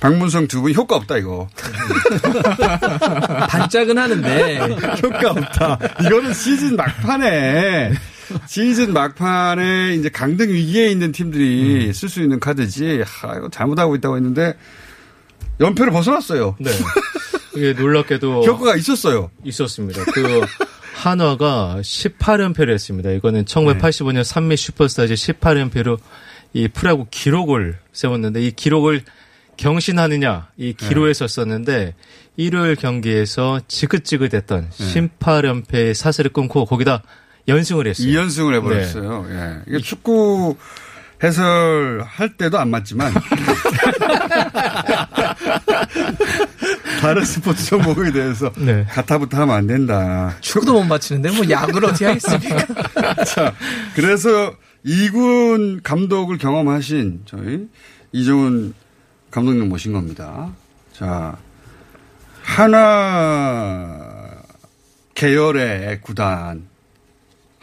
[0.00, 1.48] 박문성 두 분 효과 없다 이거
[3.48, 4.58] 반짝은 하는데
[5.04, 7.92] 효과 없다 이거는 시즌 막판에
[8.46, 11.92] 시즌 막판에 이제 강등 위기에 있는 팀들이 음.
[11.92, 14.54] 쓸수 있는 카드지 아 이거 잘못하고 있다고 했는데
[15.60, 16.56] 연패를 벗어났어요.
[16.60, 16.70] 네.
[17.56, 19.30] 이게 놀랍게도 효과가 있었어요.
[19.44, 20.04] 있었습니다.
[20.12, 20.42] 그
[20.94, 23.10] 한화가 18연패를 했습니다.
[23.10, 25.98] 이거는 1985년 삼미 슈퍼스타즈 18연패로
[26.52, 29.02] 이프라고 기록을 세웠는데 이 기록을
[29.56, 31.94] 경신하느냐 이 기로에서 썼는데 네.
[32.36, 37.02] 일요일 경기에서 지긋지긋했던 18연패의 사슬을 끊고 거기다
[37.48, 38.06] 연승을 했어요.
[38.08, 39.26] 2연승을 해버렸어요.
[39.28, 39.34] 네.
[39.34, 39.62] 예.
[39.68, 40.56] 이게 축구
[41.22, 43.12] 해설할 때도 안 맞지만
[47.00, 48.84] 다른 스포츠 종목에 대해서 네.
[48.90, 50.34] 가타부터 하면 안 된다.
[50.40, 52.56] 축구도 못맞추는데뭐 야구를 어떻게 하겠습니까?
[53.24, 53.54] 자,
[53.94, 57.68] 그래서 이군 감독을 경험하신 저희
[58.12, 58.74] 이정훈
[59.30, 60.50] 감독님 모신 겁니다.
[60.92, 61.36] 자,
[62.42, 64.06] 하나
[65.14, 66.66] 계열의 구단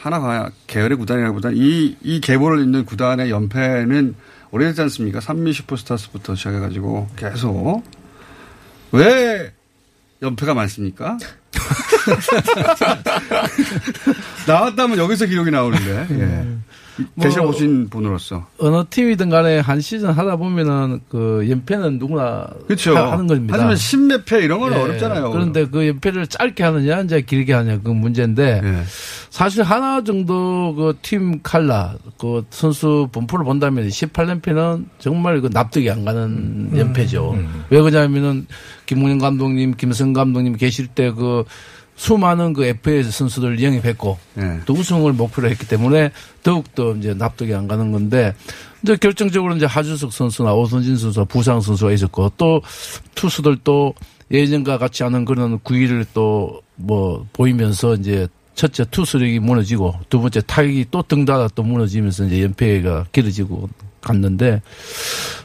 [0.03, 4.15] 하나 가 계열의 구단이라고보다 이, 이 계보를 잇는 구단의 연패는
[4.51, 5.21] 오래됐지 않습니까?
[5.21, 7.81] 산미 슈퍼스타스부터 시작해가지고 계속.
[8.91, 9.53] 왜
[10.21, 11.17] 연패가 많습니까?
[14.45, 16.07] 나왔다면 여기서 기록이 나오는데.
[16.11, 16.57] 예.
[17.19, 17.51] 대신 뭐
[17.89, 22.95] 분으로서 어느 팀이든 간에 한 시즌 하다 보면은 그 연패는 누구나 그렇죠.
[22.95, 23.53] 하는 겁니다.
[23.53, 24.77] 하지만 십몇 패 이런 건 예.
[24.77, 25.31] 어렵잖아요.
[25.31, 28.83] 그런데 그 연패를 짧게 하느냐 이제 길게 하느냐 그 문제인데 예.
[29.31, 36.05] 사실 하나 정도 그 팀 칼라 그 선수 분포를 본다면 18연패는 정말 그 납득이 안
[36.05, 36.71] 가는 음.
[36.75, 37.31] 연패죠.
[37.33, 37.39] 음.
[37.39, 37.65] 음.
[37.69, 38.45] 왜 그러냐면은
[38.85, 41.43] 김웅현 감독님, 김승 감독님 계실 때그
[41.95, 44.43] 수많은 그 FA 선수들 영입했고 네.
[44.55, 44.59] 예.
[44.65, 48.33] 또 우승을 목표로 했기 때문에 더욱더 이제 납득이 안 가는 건데
[48.81, 52.61] 이제 결정적으로 이제 하준석 선수나 오선진 선수, 부상 선수가 있었고 또
[53.15, 53.93] 투수들 또
[54.31, 60.87] 예전과 같지 않은 그런 구위를 또 뭐 보이면서 이제 첫째 투수력이 무너지고 두 번째 타격이
[60.89, 63.69] 또 등다다 또 무너지면서 이제 연패가 길어지고
[64.01, 64.59] 갔는데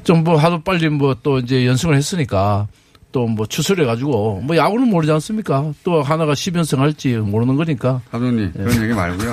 [0.06, 2.66] 좀 뭐 하도 빨리 뭐 또 이제 연승을 했으니까
[3.12, 5.72] 또뭐추스해 가지고 뭐 야구는 모르지 않습니까?
[5.82, 8.02] 또 하나가 10연승 할지 모르는 거니까.
[8.10, 8.82] 감독님 그런 예.
[8.82, 9.30] 얘기 말고요.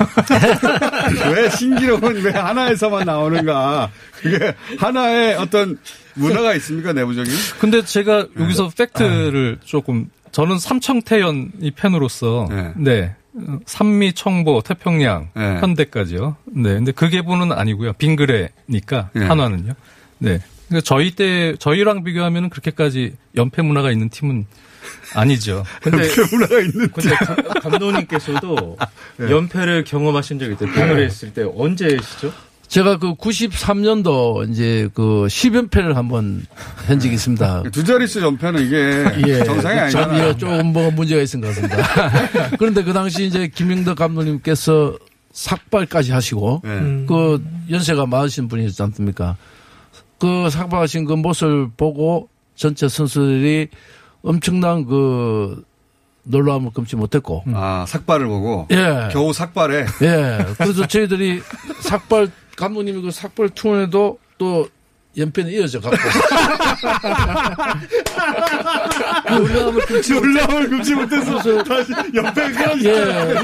[1.34, 3.90] 왜 신기록은 왜 하나에서만 나오는가?
[4.20, 5.78] 그게 하나의 어떤
[6.14, 7.30] 문화가 있습니까 내부적인?
[7.60, 8.44] 근데 제가 네.
[8.44, 8.84] 여기서 네.
[8.86, 12.72] 팩트를 조금 저는 삼청태연이 팬으로서 네.
[12.76, 13.14] 네.
[13.66, 15.58] 삼미, 청보, 태평양, 네.
[15.60, 16.36] 현대까지요.
[16.46, 16.74] 네.
[16.74, 17.92] 근데 그게 보는 아니고요.
[17.94, 19.74] 빙그레니까 한화는요.
[20.18, 20.38] 네.
[20.38, 20.44] 네.
[20.68, 24.46] 그러니까 저희 때 저희랑 비교하면 그렇게까지 연패 문화가 있는 팀은
[25.14, 25.64] 아니죠.
[25.86, 28.76] 연패 문화가 있는 근데 가, 감독님께서도
[29.18, 29.30] 네.
[29.30, 30.72] 연패를 경험하신 적이 있대요.
[30.72, 31.04] 경을 네.
[31.04, 32.32] 했을 때 언제시죠?
[32.66, 36.44] 제가 그 93년도 이제 그 10연패를 한 번
[36.74, 37.62] 한 적이 있습니다.
[37.70, 41.78] 두 자릿수 연패는 이게 예, 정상이 아니잖 조금 뭐 문제가 있은 것 같습니다.
[42.58, 44.98] 그런데 그 당시 이제 김명덕 감독님께서
[45.32, 47.04] 삭발까지 하시고 네.
[47.06, 49.36] 그 연세가 많으신 분이었지 않습니까?
[50.18, 53.68] 그 사과하신 그 모습을 보고 전체 선수들이
[54.22, 55.64] 엄청난 그
[56.24, 57.44] 놀라움을 금치 못했고.
[57.54, 58.66] 아, 삭발을 보고?
[58.72, 59.08] 예.
[59.12, 59.86] 겨우 삭발에?
[60.02, 60.44] 예.
[60.58, 61.40] 그래서 저희들이
[61.82, 65.96] 삭발, 감독님이 그 삭발 투혼에도 또연패는 이어져 갖고.
[69.36, 73.36] 놀라움을 금치, 놀라움을 금치 못해서 다시 연패까지 예.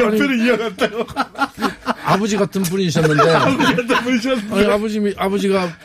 [0.00, 1.04] 연편을 이어갔다고.
[1.04, 1.66] 그
[2.06, 5.76] 아버지 같은 분이셨는데 아니, 아버지 아버지가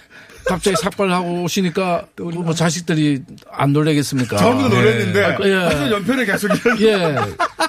[0.45, 4.37] 갑자기 삭발하고 오시니까 뭐 자식들이 안 놀래겠습니까?
[4.37, 4.69] 전부 예.
[4.69, 5.85] 놀랬는데 아, 예.
[5.87, 5.91] 예.
[5.91, 6.51] 연편을 계속
[6.81, 7.15] 예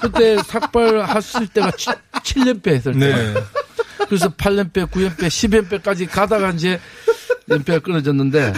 [0.01, 1.71] 그때 삭발했을 때가
[2.23, 3.33] 7, 년배 했을 때 네.
[4.07, 6.79] 그래서 8년배, 9년배, 10년배까지 가다가 이제
[7.49, 8.53] 연배가 끊어졌는데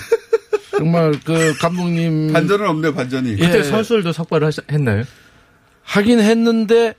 [0.78, 3.36] 정말 그 감독님 반전은 없네 반전이 예.
[3.38, 5.04] 그때 선수들도 삭발을 했나요?
[5.84, 6.96] 하긴 했는데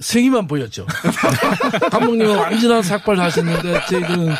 [0.00, 0.86] 생이만 보였죠.
[1.92, 4.34] 감독님은 완전한 삭발을 하셨는데 저희들은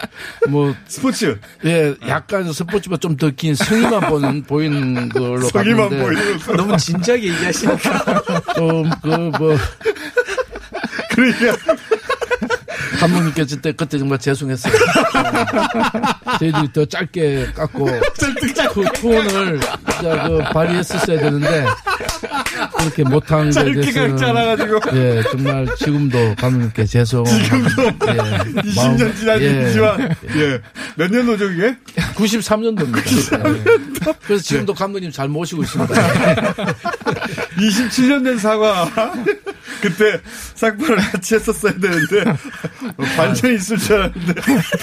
[0.49, 7.25] 뭐 스포츠 예 약간 스포츠가 좀 더 긴생이만 보는 보인 걸로 승희만 보이는 너무 진지하게
[7.25, 8.23] 얘기하시니까
[8.55, 9.59] 좀그뭐
[11.11, 11.57] 그러니까
[13.01, 14.73] 감독님께서 때 그때 정말 죄송했어요.
[16.39, 16.69] 저희들이 어.
[16.73, 17.87] 더 짧게 깎고
[18.75, 21.65] 그 톤을 진그 발휘했었어야 되는데
[22.77, 27.25] 그렇게 못한 게에대해서아가지고예 정말 지금도 감독님께 죄송.
[27.25, 28.17] 지금도 예,
[28.63, 29.45] 20년 지난 예.
[29.47, 30.61] 일이지만 예, 예.
[30.97, 31.77] 몇 년도죠 이게?
[32.17, 32.95] 93년도입니다.
[33.03, 33.57] 93년도.
[34.03, 34.15] 예.
[34.27, 35.95] 그래서 지금도 감독님 잘 모시고 있습니다.
[37.61, 38.89] 27년 된 사과.
[39.81, 40.21] 그때
[40.55, 42.25] 삭발을 같이 했었어야 되는데
[43.17, 44.35] 반전이 있을 줄 알았는데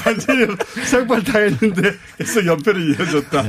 [0.03, 3.43] 반전이 삭발다 했는데 그래서 연패를 이어졌다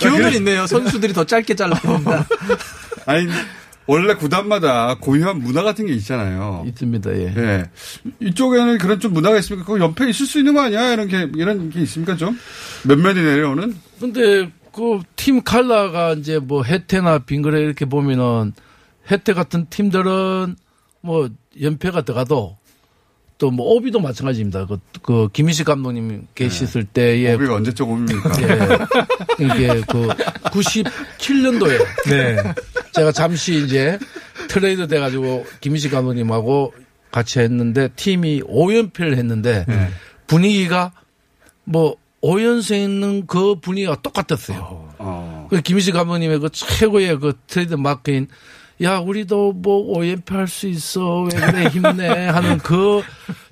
[0.00, 0.30] 기운은 네.
[0.30, 0.66] 그- 있네요.
[0.66, 2.26] 선수들이 더 짧게 잘라봅니다
[3.06, 3.28] 아니
[3.88, 6.64] 원래 구단마다 고유한 문화 같은 게 있잖아요.
[6.66, 7.08] 있습니다.
[7.18, 7.34] 예.
[7.36, 7.70] 예.
[8.18, 9.64] 이쪽에는 그런 좀 문화가 있습니까?
[9.72, 10.92] 그 옆에 있을 수 있는 거 아니야?
[10.92, 12.36] 이런 게 이런 게 있습니까 좀?
[12.82, 13.76] 몇몇이 내려오는?
[14.00, 18.52] 근데 그 팀 칼라가 이제 뭐 해태나 빙그레 이렇게 보면은
[19.10, 20.56] 혜태 같은 팀들은
[21.00, 21.28] 뭐
[21.60, 22.58] 연패가 들어가도
[23.38, 24.64] 또 뭐 오비도 마찬가지입니다.
[24.66, 26.92] 그, 그 김희식 감독님 계셨을 네.
[26.94, 28.32] 때에 오비가 그 언제적 오비입니까?
[28.40, 28.78] 예,
[29.44, 30.08] 이게 그
[30.48, 31.78] 97년도에
[32.08, 32.36] 네.
[32.94, 33.98] 제가 잠시 이제
[34.48, 36.72] 트레이드 돼가지고 김희식 감독님하고
[37.12, 39.88] 같이 했는데 팀이 5연패를 했는데 네.
[40.26, 40.92] 분위기가
[41.64, 44.58] 뭐 5연승 있는 그 분위기가 똑같았어요.
[44.60, 45.48] 어, 어.
[45.62, 48.28] 김희식 감독님의 그 최고의 그 트레이드 마크인
[48.82, 53.00] 야 우리도 뭐 OMP 할수 있어 왜 그래 힘내 하는 그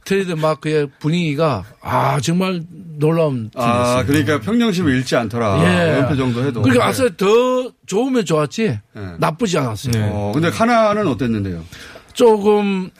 [0.04, 2.62] 트레이드 마크의 분위기가 아 정말
[2.98, 3.98] 놀라운 팀이었어요.
[3.98, 5.60] 아 그러니까 평정심을 잃지 않더라.
[5.64, 5.96] 예.
[6.00, 6.60] 연패 정도 해도.
[6.60, 6.90] 그러니까 네.
[6.90, 8.80] 아싸 더 좋으면 좋았지 예.
[9.16, 9.92] 나쁘지 않았어요.
[10.12, 11.64] 어, 근데 하나는 어땠는데요?
[12.12, 12.90] 조금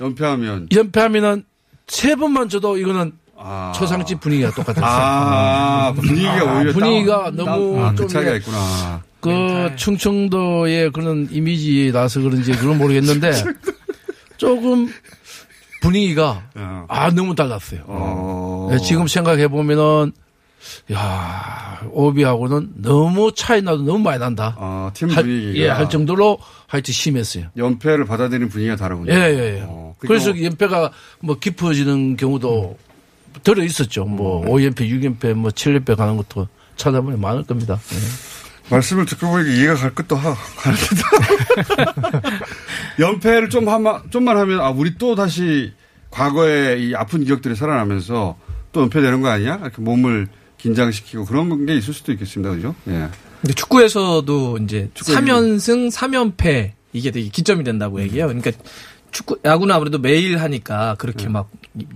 [0.00, 1.44] 연패하면 연패하면은
[1.88, 3.72] 세 번만 줘도 이거는 아.
[3.74, 4.84] 초상집 분위기가 똑같았어요.
[4.86, 9.02] 아, 분위기가 아, 오히려 분위기가 다운, 너무 아, 그 차이가 있구나.
[9.22, 9.76] 그 멘탈.
[9.76, 13.30] 충청도의 그런 이미지나서 그런지 그건 모르겠는데
[14.36, 14.88] 조금
[15.80, 16.84] 분위기가 어.
[16.88, 17.82] 아 너무 달랐어요.
[17.86, 18.68] 어.
[18.72, 20.10] 네, 지금 생각해 보면은
[20.92, 24.56] 야 오비하고는 너무 차이 나도 너무 많이 난다.
[24.58, 27.46] 아, 팀 분위기가 할, 예, 할 정도로 하여튼 심했어요.
[27.56, 29.12] 연패를 받아들이는 분위기가 다르군요.
[29.12, 29.62] 예, 예, 예.
[29.66, 30.42] 어, 그래서 뭐...
[30.42, 32.76] 연패가 뭐 깊어지는 경우도
[33.44, 34.04] 들어 있었죠.
[34.04, 34.48] 뭐 음.
[34.48, 37.78] 5연패, 6연패, 뭐 7연패 가는 것도 찾아보면 많을 겁니다.
[37.94, 38.31] 예.
[38.72, 41.10] 말씀을 듣고 보니까 이해가 갈 것도 하, 가르다
[42.98, 45.72] 연패를 좀 하마, 좀만 하면, 아, 우리 또 다시
[46.10, 48.36] 과거의 이 아픈 기억들이 살아나면서
[48.72, 49.58] 또 연패되는 거 아니야?
[49.62, 52.54] 이렇게 몸을 긴장시키고 그런 게 있을 수도 있겠습니다.
[52.54, 52.74] 그죠?
[52.88, 53.08] 예.
[53.42, 58.26] 근데 축구에서도 이제 축구 3연승, 3연패 이게 되게 기점이 된다고 얘기해요.
[58.28, 58.52] 그러니까
[59.12, 61.32] 축구 야구는 아무래도 매일 하니까 그렇게 음.
[61.32, 61.48] 막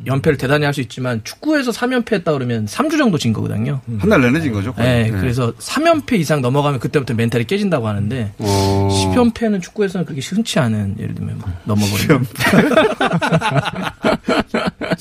[0.06, 3.80] 연패를 대단히 할 수 있지만 축구에서 3연패 했다 그러면 3주 정도 진 거거든요.
[3.88, 3.96] 음.
[3.98, 4.74] 한달 내내 진 거죠.
[4.76, 8.44] 네, 네, 그래서 3연패 이상 넘어가면 그때부터 멘탈이 깨진다고 하는데 음.
[8.44, 8.88] 오.
[8.90, 12.26] 10연패는 축구에서는 그렇게 흔치 않은 예를 들면 뭐 넘어버리는.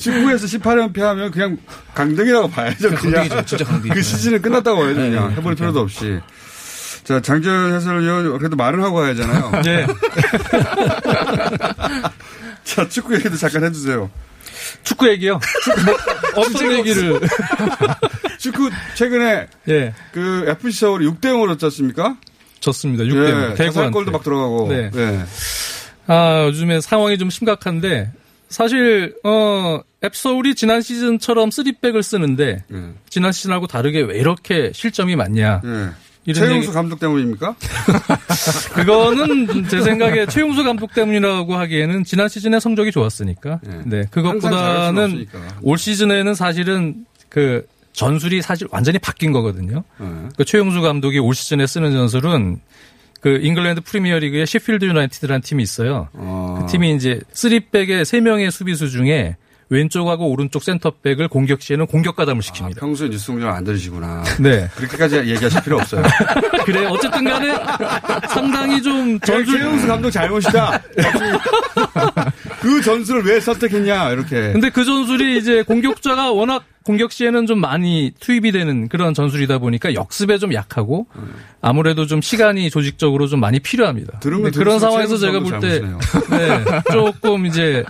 [0.00, 1.58] 축구에서 18연패 하면 그냥
[1.94, 2.88] 강등이라고 봐야죠.
[2.92, 3.44] 그냥 강등이죠.
[3.44, 3.94] 진짜 강등이죠.
[3.94, 5.00] 그 시즌은 끝났다고 해야죠.
[5.02, 5.10] 네.
[5.10, 6.18] 그냥 네, 해볼 필요도 없이.
[7.06, 9.52] 자, 장재현 해설위원 그래도 말을 하고 가야 하잖아요.
[9.64, 9.86] 네.
[12.64, 14.10] 자, 축구 얘기도 잠깐 해주세요.
[14.82, 15.38] 축구 얘기요?
[16.34, 17.20] 엄청 얘기를.
[18.40, 19.94] 축구 최근에 예.
[20.12, 22.16] 그 FC 서울이 6대 0으로 졌습니까?
[22.58, 23.04] 졌습니다.
[23.04, 23.50] 6대 0.
[23.52, 24.66] 예, 대구한골도 막 들어가고.
[24.68, 24.90] 네.
[24.96, 25.20] 예.
[26.08, 28.10] 아, 요즘에 상황이 좀 심각한데
[28.48, 32.76] 사실 어 FC 서울이 지난 시즌처럼 3백을 쓰는데 예.
[33.08, 35.60] 지난 시즌하고 다르게 왜 이렇게 실점이 많냐?
[35.64, 36.05] 예.
[36.32, 37.54] 최용수 감독 때문입니까?
[38.74, 43.60] 그거는 제 생각에 최용수 감독 때문이라고 하기에는 지난 시즌에 성적이 좋았으니까.
[43.62, 43.80] 네.
[43.84, 44.02] 네.
[44.10, 45.26] 그것보다는
[45.62, 49.84] 올 시즌에는 사실은 그 전술이 사실 완전히 바뀐 거거든요.
[49.98, 50.06] 네.
[50.36, 52.60] 그 최용수 감독이 올 시즌에 쓰는 전술은
[53.20, 56.08] 그 잉글랜드 프리미어 리그의 시필드 유나이티드라는 팀이 있어요.
[56.12, 56.58] 아.
[56.60, 59.36] 그 팀이 이제 쓰리백의세명의 수비수 중에
[59.68, 62.76] 왼쪽하고 오른쪽 센터백을 공격 시에는 공격 가담을 아, 시킵니다.
[62.76, 64.22] 아, 평소에 뉴스 공장 안 들으시구나.
[64.40, 64.68] 네.
[64.76, 66.02] 그렇게까지 얘기하실 필요 없어요.
[66.64, 67.54] 그래 어쨌든 간에
[68.28, 70.82] 상당히 좀 전주 최용수 감독 잘못이다.
[72.60, 74.52] 그 전술을 왜 선택했냐 이렇게.
[74.52, 79.94] 근데 그 전술이 이제 공격자가 워낙 공격 시에는 좀 많이 투입이 되는 그런 전술이다 보니까
[79.94, 81.06] 역습에 좀 약하고
[81.60, 84.20] 아무래도 좀 시간이 조직적으로 좀 많이 필요합니다.
[84.20, 85.80] 그런 상황에서 제가 볼때
[86.30, 87.82] 네, 조금 이제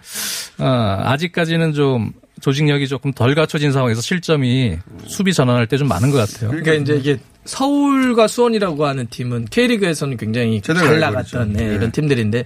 [0.59, 6.19] 어, 아직까지는 좀 조직력이 조금 덜 갖춰진 상황에서 실점이 수비 전환할 때 좀 많은 것
[6.19, 6.51] 같아요.
[6.51, 11.75] 그러니까 이제 이게 서울과 수원이라고 하는 팀은 K리그에서는 굉장히 잘 나갔던 네, 네.
[11.75, 12.45] 이런 팀들인데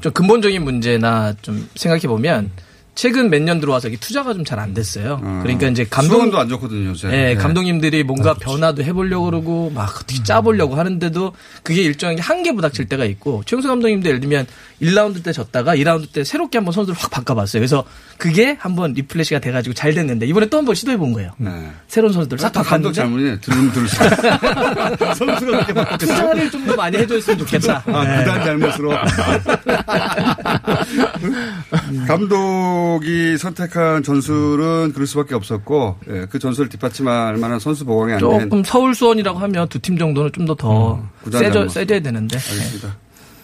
[0.00, 2.50] 좀 근본적인 문제나 좀 생각해 보면
[2.94, 5.20] 최근 몇 년 들어와서 투자가 좀 잘 안 됐어요.
[5.22, 5.40] 음.
[5.44, 6.90] 그러니까 이제 감독 도안 좋거든요.
[6.90, 7.34] 요 예, 네.
[7.36, 8.50] 감독님들이 뭔가 아, 그렇죠.
[8.52, 10.24] 변화도 해보려고 그러고 막 어떻게 음.
[10.24, 11.32] 짜보려고 하는데도
[11.62, 14.46] 그게 일정의 한계 부닥칠 때가 있고 최용수 감독님도 예를 들면
[14.82, 17.60] 1라운드 때 졌다가 2라운드 때 새롭게 한번 선수를 확 바꿔봤어요.
[17.60, 17.84] 그래서
[18.18, 21.30] 그게 한번 리플레시가 돼가지고 잘 됐는데 이번에 또한번 시도해본 거예요.
[21.36, 21.50] 네.
[21.86, 23.40] 새로운 선수들을 싹바 감독 잘못이네.
[23.40, 24.10] 들으면 들을수록
[25.16, 27.82] 선수가 그렇게 투자를 좀 더 많이 해줬으면 좋겠다.
[27.86, 28.16] 아, 네.
[28.18, 28.92] 그단 잘못으로
[32.06, 32.36] 감독
[32.80, 38.64] 감독이 선택한 전술은 그럴 수밖에 없었고 예, 그 전술을 뒷받침할 만한 선수 보강이 안 조금
[38.64, 42.36] 서울 수원이라고 하면 두 팀 정도는 좀 더더 음, 세져 세져야 되는데.
[42.36, 42.96] 알겠습니다.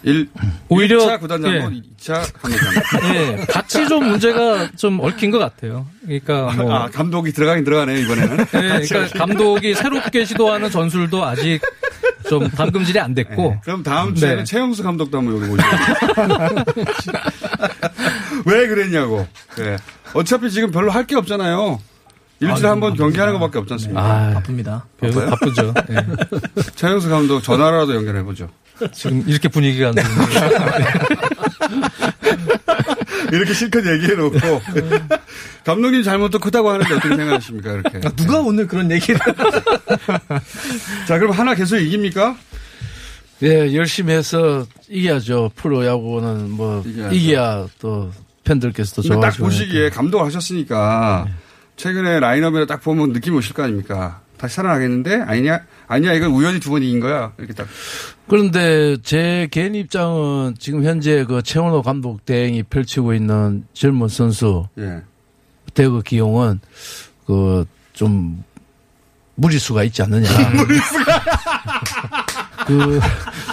[0.03, 0.29] 일,
[0.69, 1.81] 오히려 1차 구단 장못 예.
[1.81, 2.57] 2차 감독
[2.91, 3.35] 잘 예.
[3.47, 5.87] 같이 좀 문제가 좀 얽힌 것 같아요.
[6.03, 8.39] 그러니까 뭐 아, 감독이 들어가긴 들어가네요, 이번에는.
[8.39, 8.45] 예,
[8.87, 11.59] 그러니까 감독이 새롭게 시도하는 전술도 아직
[12.29, 13.41] 좀 담금질이 안 됐고.
[13.51, 13.59] 네.
[13.63, 14.43] 그럼 다음 주에는 네.
[14.43, 15.63] 최영수 감독도 한번 여기 오죠.
[18.45, 19.27] 왜 그랬냐고.
[19.39, 19.77] 네.
[20.13, 21.79] 어차피 지금 별로 할 게 없잖아요.
[22.41, 22.97] 일주일에 아, 한번 네.
[22.97, 24.01] 경기하는 것밖에 없지 않습니까?
[24.01, 24.85] 아, 아 바쁩니다.
[24.99, 25.29] 바빠요?
[25.29, 25.73] 바쁘죠.
[25.89, 26.05] 네.
[26.75, 28.49] 최영수 감독 전화라도 연결해보죠.
[28.91, 30.57] 지금 이렇게 분위기가 안 좋은데.
[33.31, 34.99] 이렇게 실컷 얘기해놓고 네.
[35.63, 37.73] 감독님 잘못도 크다고 하는데 어떻게 생각하십니까?
[37.73, 39.17] 이렇게 아, 누가 오늘 그런 얘기를?
[41.07, 42.37] 자 그럼 하나 계속 이깁니까?
[43.43, 45.51] 예, 열심히 해서 이겨야죠.
[45.55, 47.15] 프로야구는 뭐 이겨야죠.
[47.15, 48.11] 이겨야 또
[48.43, 49.21] 팬들께서도 좋아하시고.
[49.21, 51.33] 딱 보시기에 감동 하셨으니까 네.
[51.75, 54.21] 최근에 라인업에 딱 보면 느낌 오실 거 아닙니까?
[54.37, 57.65] 다시 살아나겠는데 아니냐 아니야 이건 우연히 두 번 이긴 거야 이렇게 딱.
[58.27, 65.01] 그런데 제 개인 입장은 지금 현재 그 최원호 감독 대행이 펼치고 있는 젊은 선수 예.
[65.73, 66.59] 대구 기용은
[67.25, 67.65] 그
[67.97, 68.43] 좀
[69.33, 70.29] 무리수가 있지 않느냐.
[70.55, 71.23] 무리수가.
[72.69, 72.99] 그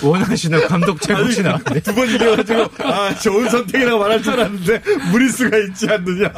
[0.03, 4.82] 원하시나 감독 제목이나 두 번 이겨가지고 아 좋은 선택이라고 말할 줄 알았는데
[5.12, 6.30] 무리수가 있지 않느냐.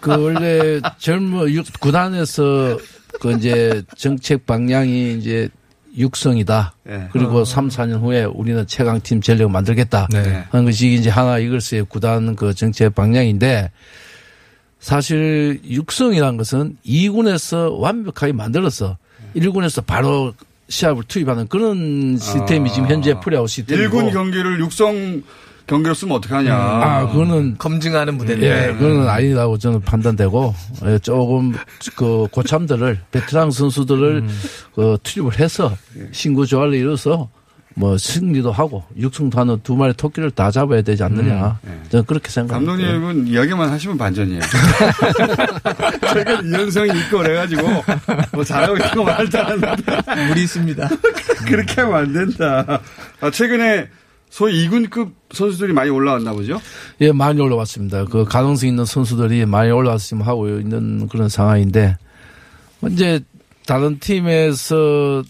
[0.00, 2.78] 그 원래 젊은 구단에서
[3.20, 5.48] 그 이제 정책 방향이 이제
[5.96, 6.74] 육성이다.
[6.84, 7.08] 네.
[7.12, 10.08] 그리고 3, 4년 후에 우리는 최강팀 전력 만들겠다.
[10.10, 10.44] 네.
[10.50, 13.70] 하는 것이 이제 하나 이글스의 구단 그 정책 방향인데
[14.78, 19.30] 사실 육성이란 것은 이군에서 완벽하게 만들어서 네.
[19.40, 20.34] 일군에서 바로
[20.68, 22.22] 시합을 투입하는 그런 아.
[22.22, 25.22] 시스템이 지금 현재 프리아웃 시스템이고 1군 경기를 육성
[25.66, 26.56] 경기로 쓰면 어떡하냐.
[26.56, 26.82] 음.
[26.82, 27.56] 아, 그거는.
[27.58, 28.46] 검증하는 무대인데.
[28.68, 30.54] 예, 그거는 아니라고 저는 판단되고,
[30.86, 31.54] 예, 조금,
[31.96, 34.40] 그, 고참들을, 베트랑 선수들을, 음.
[34.74, 35.72] 그, 투입을 해서,
[36.12, 37.28] 신구 조화를 이뤄서,
[37.78, 41.58] 뭐, 승리도 하고, 육승도 하는 두 마리 토끼를 다 잡아야 되지 않느냐.
[41.64, 41.82] 음.
[41.84, 41.88] 예.
[41.90, 42.72] 저는 그렇게 생각합니다.
[42.74, 43.32] 감독님은 예.
[43.32, 44.40] 이야기만 하시면 반전이에요.
[46.12, 47.68] 최근 이현성이 있고 그래가지고,
[48.32, 50.88] 뭐, 잘하고 있는 거 말도 안는데 무리 있습니다.
[51.48, 52.80] 그렇게 하면 안 된다.
[53.20, 53.88] 아, 최근에,
[54.30, 56.60] 소위 2군급 선수들이 많이 올라왔나 보죠?
[57.00, 58.04] 예, 많이 올라왔습니다.
[58.04, 61.96] 그 가능성 있는 선수들이 많이 올라왔으면 하고 있는 그런 상황인데,
[62.80, 63.20] 뭐 이제
[63.66, 65.22] 다른 팀에서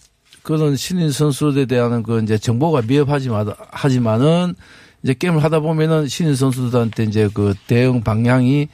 [0.43, 4.55] 그런 신인 선수들에 대한 그 이제 정보가 미흡하지만, 하지만은
[5.03, 8.69] 이제 게임을 하다 보면은 신인 선수들한테 이제 그 대응 방향이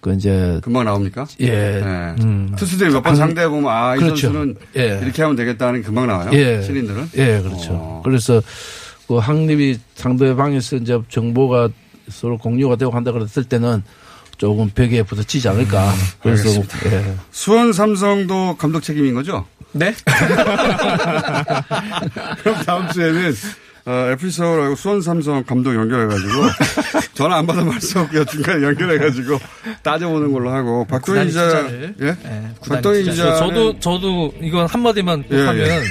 [0.00, 1.26] 그 이제 금방 나옵니까?
[1.40, 1.46] 예.
[1.48, 1.82] 예.
[2.22, 2.52] 음.
[2.56, 4.32] 투수들이 몇 번 상대해 보면 아이 그렇죠.
[4.32, 5.00] 선수는 예.
[5.02, 6.30] 이렇게 하면 되겠다는 금방 나와요.
[6.32, 6.60] 예.
[6.62, 7.10] 신인들은.
[7.16, 7.72] 예, 그렇죠.
[7.72, 7.74] 오.
[7.78, 8.00] 어.
[8.04, 8.40] 그래서
[9.12, 11.68] 그 확립이 상대방에서 이제 정보가
[12.08, 13.82] 서로 공유가 되고 한다 그랬을 때는
[14.38, 15.90] 조금 벽에 부딪히지 않을까.
[15.90, 16.48] 음, 그래서
[16.86, 17.14] 예.
[17.30, 19.44] 수원 삼성도 감독 책임인 거죠?
[19.72, 19.94] 네.
[22.42, 23.34] 그럼 다음 주에는
[23.86, 26.30] 에피소울하고 어, 수원 삼성 감독 연결해가지고
[27.14, 29.38] 전화 안받은말씀없고요 중간에 연결해가지고
[29.82, 31.66] 따져보는 걸로 하고 아, 박동희 기자,
[31.98, 32.14] 예, 네,
[32.68, 35.82] 박동희 기자, 저도 저도 이건 한 마디만 예, 예, 하면 예.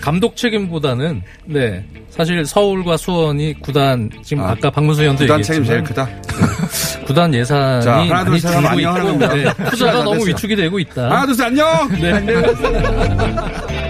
[0.00, 5.82] 감독 책임보다는 네 사실 서울과 수원이 구단 지금 아, 까 박문수 위원도 구단 책임 제일
[5.82, 6.08] 크다.
[7.06, 10.28] 구단 예산이 자, 하나, 많이 둘, 줄고 있고 네, 투자가 너무 됐어요.
[10.28, 11.02] 위축이 되고 있다.
[11.06, 11.88] 하나 둘셋 안녕.
[12.00, 13.80] 네.